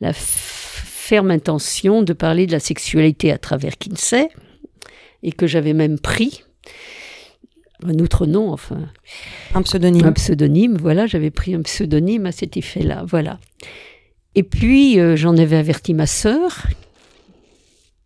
la 0.00 0.12
ferme 0.12 1.30
intention 1.30 2.02
de 2.02 2.12
parler 2.12 2.46
de 2.46 2.52
la 2.52 2.60
sexualité 2.60 3.32
à 3.32 3.38
travers 3.38 3.78
Kinsey 3.78 4.28
et 5.22 5.32
que 5.32 5.46
j'avais 5.46 5.72
même 5.72 5.98
pris 5.98 6.44
un 7.84 7.98
autre 7.98 8.26
nom, 8.26 8.50
enfin. 8.52 8.88
Un 9.54 9.62
pseudonyme. 9.62 10.06
Un 10.06 10.12
pseudonyme, 10.12 10.78
voilà, 10.78 11.06
j'avais 11.06 11.30
pris 11.30 11.54
un 11.54 11.60
pseudonyme 11.60 12.24
à 12.24 12.32
cet 12.32 12.56
effet-là, 12.56 13.04
voilà. 13.06 13.38
Et 14.34 14.42
puis, 14.42 14.98
euh, 14.98 15.14
j'en 15.14 15.36
avais 15.36 15.56
averti 15.56 15.92
ma 15.92 16.06
sœur, 16.06 16.66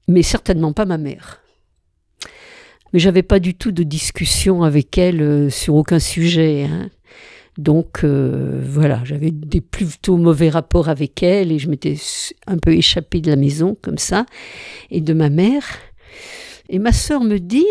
mais 0.08 0.22
certainement 0.22 0.72
pas 0.72 0.86
ma 0.86 0.98
mère 0.98 1.40
mais 2.92 2.98
j'avais 2.98 3.22
pas 3.22 3.38
du 3.38 3.54
tout 3.54 3.72
de 3.72 3.82
discussion 3.82 4.62
avec 4.62 4.98
elle 4.98 5.22
euh, 5.22 5.50
sur 5.50 5.74
aucun 5.74 5.98
sujet. 5.98 6.64
Hein. 6.64 6.90
Donc 7.60 8.04
euh, 8.04 8.58
voilà, 8.64 9.02
j'avais 9.04 9.30
des 9.30 9.60
plutôt 9.60 10.16
mauvais 10.16 10.48
rapports 10.48 10.88
avec 10.88 11.22
elle 11.22 11.52
et 11.52 11.58
je 11.58 11.68
m'étais 11.68 11.94
un 12.46 12.56
peu 12.56 12.72
échappée 12.72 13.20
de 13.20 13.28
la 13.28 13.36
maison 13.36 13.76
comme 13.82 13.98
ça 13.98 14.24
et 14.90 15.02
de 15.02 15.12
ma 15.12 15.28
mère. 15.28 15.66
Et 16.70 16.78
ma 16.78 16.92
sœur 16.92 17.22
me 17.22 17.36
dit, 17.36 17.66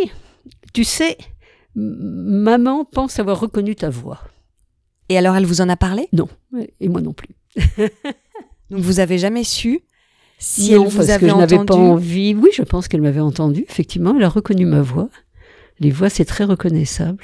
tu 0.73 0.83
sais, 0.83 1.17
maman 1.73 2.85
pense 2.85 3.17
avoir 3.17 3.39
reconnu 3.39 3.75
ta 3.75 3.89
voix. 3.89 4.19
Et 5.09 5.17
alors 5.17 5.35
elle 5.35 5.47
vous 5.47 5.61
en 5.61 5.69
a 5.69 5.75
parlé? 5.75 6.07
Non, 6.13 6.27
et 6.79 6.87
moi 6.87 7.01
non 7.01 7.13
plus. 7.13 7.35
Donc 8.69 8.81
vous 8.81 8.99
avez 8.99 9.17
jamais 9.17 9.43
su 9.43 9.81
si 10.37 10.71
non, 10.71 10.83
elle 10.83 10.89
vous 10.89 10.97
parce 10.97 11.09
avait 11.09 11.25
que 11.25 11.31
je 11.31 11.35
n'avais 11.35 11.55
pas 11.55 11.61
entendu 11.63 11.81
envie. 11.81 12.35
Oui, 12.35 12.51
je 12.53 12.61
pense 12.61 12.87
qu'elle 12.87 13.01
m'avait 13.01 13.19
entendu. 13.21 13.65
Effectivement, 13.67 14.13
elle 14.15 14.23
a 14.23 14.29
reconnu 14.29 14.67
ma 14.67 14.83
voix. 14.83 15.09
Les 15.79 15.89
voix, 15.89 16.09
c'est 16.11 16.25
très 16.25 16.43
reconnaissable. 16.43 17.23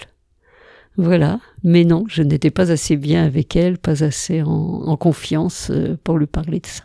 Voilà. 0.97 1.39
Mais 1.63 1.83
non, 1.83 2.05
je 2.07 2.23
n'étais 2.23 2.51
pas 2.51 2.71
assez 2.71 2.95
bien 2.95 3.25
avec 3.25 3.55
elle, 3.55 3.77
pas 3.77 4.03
assez 4.03 4.41
en, 4.41 4.49
en 4.49 4.97
confiance 4.97 5.69
euh, 5.71 5.97
pour 6.03 6.17
lui 6.17 6.27
parler 6.27 6.59
de 6.59 6.67
ça. 6.67 6.83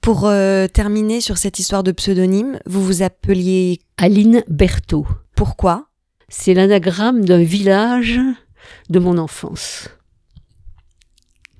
Pour 0.00 0.26
euh, 0.26 0.66
terminer 0.68 1.20
sur 1.20 1.38
cette 1.38 1.58
histoire 1.58 1.82
de 1.82 1.92
pseudonyme, 1.92 2.58
vous 2.66 2.82
vous 2.82 3.02
appeliez 3.02 3.80
Aline 3.96 4.42
Berthaud. 4.48 5.06
pourquoi? 5.34 5.88
C'est 6.28 6.54
l'anagramme 6.54 7.24
d'un 7.24 7.42
village 7.42 8.20
de 8.90 8.98
mon 8.98 9.16
enfance, 9.18 9.88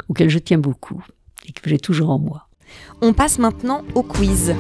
auquel 0.09 0.29
je 0.29 0.39
tiens 0.39 0.59
beaucoup 0.59 1.03
et 1.47 1.53
que 1.53 1.69
j'ai 1.69 1.79
toujours 1.79 2.11
en 2.11 2.19
moi. 2.19 2.49
On 3.01 3.15
passe 3.15 3.39
maintenant 3.39 3.83
au 3.95 4.03
quiz. 4.03 4.55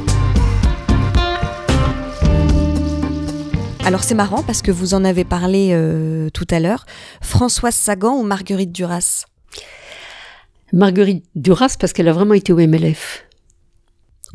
Alors 3.88 4.04
c'est 4.04 4.14
marrant 4.14 4.42
parce 4.42 4.60
que 4.60 4.70
vous 4.70 4.92
en 4.92 5.02
avez 5.02 5.24
parlé 5.24 5.70
euh, 5.72 6.28
tout 6.28 6.46
à 6.50 6.60
l'heure. 6.60 6.84
Françoise 7.22 7.74
Sagan 7.74 8.18
ou 8.18 8.22
Marguerite 8.22 8.70
Duras? 8.70 9.24
Marguerite 10.74 11.24
Duras, 11.34 11.74
parce 11.80 11.94
qu'elle 11.94 12.08
a 12.08 12.12
vraiment 12.12 12.34
été 12.34 12.52
au 12.52 12.58
MLF. 12.58 13.24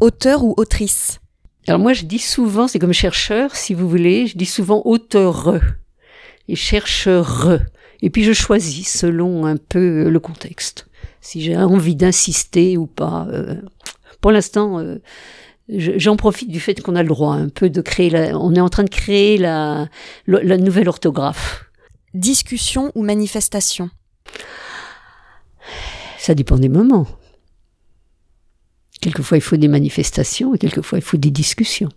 Auteur 0.02 0.44
ou 0.44 0.56
autrice? 0.58 1.20
Alors 1.68 1.80
moi, 1.80 1.94
je 1.94 2.06
dis 2.06 2.18
souvent, 2.18 2.68
c'est 2.68 2.80
comme 2.80 2.94
chercheur, 2.94 3.56
si 3.56 3.76
vous 3.76 3.88
voulez, 3.88 4.26
je 4.26 4.40
dis 4.40 4.48
souvent 4.48 4.82
auteur 4.86 5.60
et 6.48 6.56
chercheur. 6.56 7.60
Et 8.02 8.10
puis 8.10 8.24
je 8.24 8.34
choisis 8.34 8.92
selon 8.92 9.46
un 9.46 9.58
peu 9.58 10.10
le 10.10 10.20
contexte, 10.20 10.88
si 11.22 11.44
j'ai 11.44 11.56
envie 11.56 11.96
d'insister 11.96 12.76
ou 12.76 12.88
pas. 12.88 13.28
Euh, 13.30 13.62
pour 14.20 14.32
l'instant, 14.32 14.80
euh, 14.80 14.98
j'en 15.70 16.16
profite 16.16 16.50
du 16.50 16.60
fait 16.60 16.82
qu'on 16.82 16.96
a 16.96 17.04
le 17.04 17.10
droit 17.10 17.34
un 17.36 17.50
peu 17.50 17.70
de 17.70 17.82
créer. 17.82 18.10
La, 18.10 18.38
on 18.38 18.54
est 18.56 18.60
en 18.60 18.70
train 18.70 18.84
de 18.84 18.90
créer 18.90 19.38
la, 19.38 19.88
la, 20.28 20.44
la 20.44 20.58
nouvelle 20.58 20.90
orthographe. 20.90 21.66
Discussion 22.14 22.92
ou 22.96 23.04
manifestation? 23.04 23.90
Ça 26.18 26.36
dépend 26.36 26.58
des 26.58 26.70
moments. 26.70 27.08
Quelquefois, 29.02 29.38
il 29.38 29.42
faut 29.42 29.58
des 29.58 29.68
manifestations 29.68 30.56
et 30.56 30.58
quelquefois, 30.58 31.00
il 31.00 31.02
faut 31.02 31.18
des 31.18 31.32
discussions. 31.32 31.90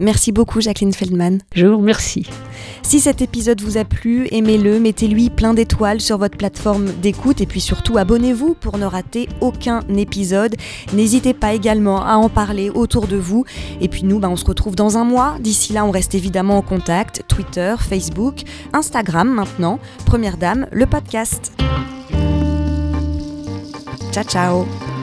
Merci 0.00 0.32
beaucoup 0.32 0.60
Jacqueline 0.60 0.92
Feldman. 0.92 1.40
Je 1.54 1.66
vous 1.66 1.78
remercie. 1.78 2.26
Si 2.82 3.00
cet 3.00 3.22
épisode 3.22 3.60
vous 3.60 3.78
a 3.78 3.84
plu, 3.84 4.28
aimez-le, 4.30 4.80
mettez-lui 4.80 5.30
plein 5.30 5.54
d'étoiles 5.54 6.00
sur 6.00 6.18
votre 6.18 6.36
plateforme 6.36 6.86
d'écoute 7.00 7.40
et 7.40 7.46
puis 7.46 7.60
surtout 7.60 7.96
abonnez-vous 7.96 8.54
pour 8.54 8.78
ne 8.78 8.84
rater 8.84 9.28
aucun 9.40 9.80
épisode. 9.96 10.56
N'hésitez 10.92 11.32
pas 11.32 11.54
également 11.54 12.04
à 12.04 12.14
en 12.16 12.28
parler 12.28 12.70
autour 12.70 13.06
de 13.06 13.16
vous. 13.16 13.44
Et 13.80 13.88
puis 13.88 14.04
nous, 14.04 14.18
bah, 14.18 14.28
on 14.28 14.36
se 14.36 14.44
retrouve 14.44 14.74
dans 14.74 14.98
un 14.98 15.04
mois. 15.04 15.36
D'ici 15.40 15.72
là, 15.72 15.84
on 15.84 15.90
reste 15.90 16.14
évidemment 16.14 16.58
en 16.58 16.62
contact. 16.62 17.22
Twitter, 17.28 17.74
Facebook, 17.78 18.42
Instagram 18.72 19.30
maintenant. 19.30 19.78
Première 20.04 20.36
Dame, 20.36 20.66
le 20.72 20.86
podcast. 20.86 21.52
Ciao 24.12 24.24
ciao 24.24 24.93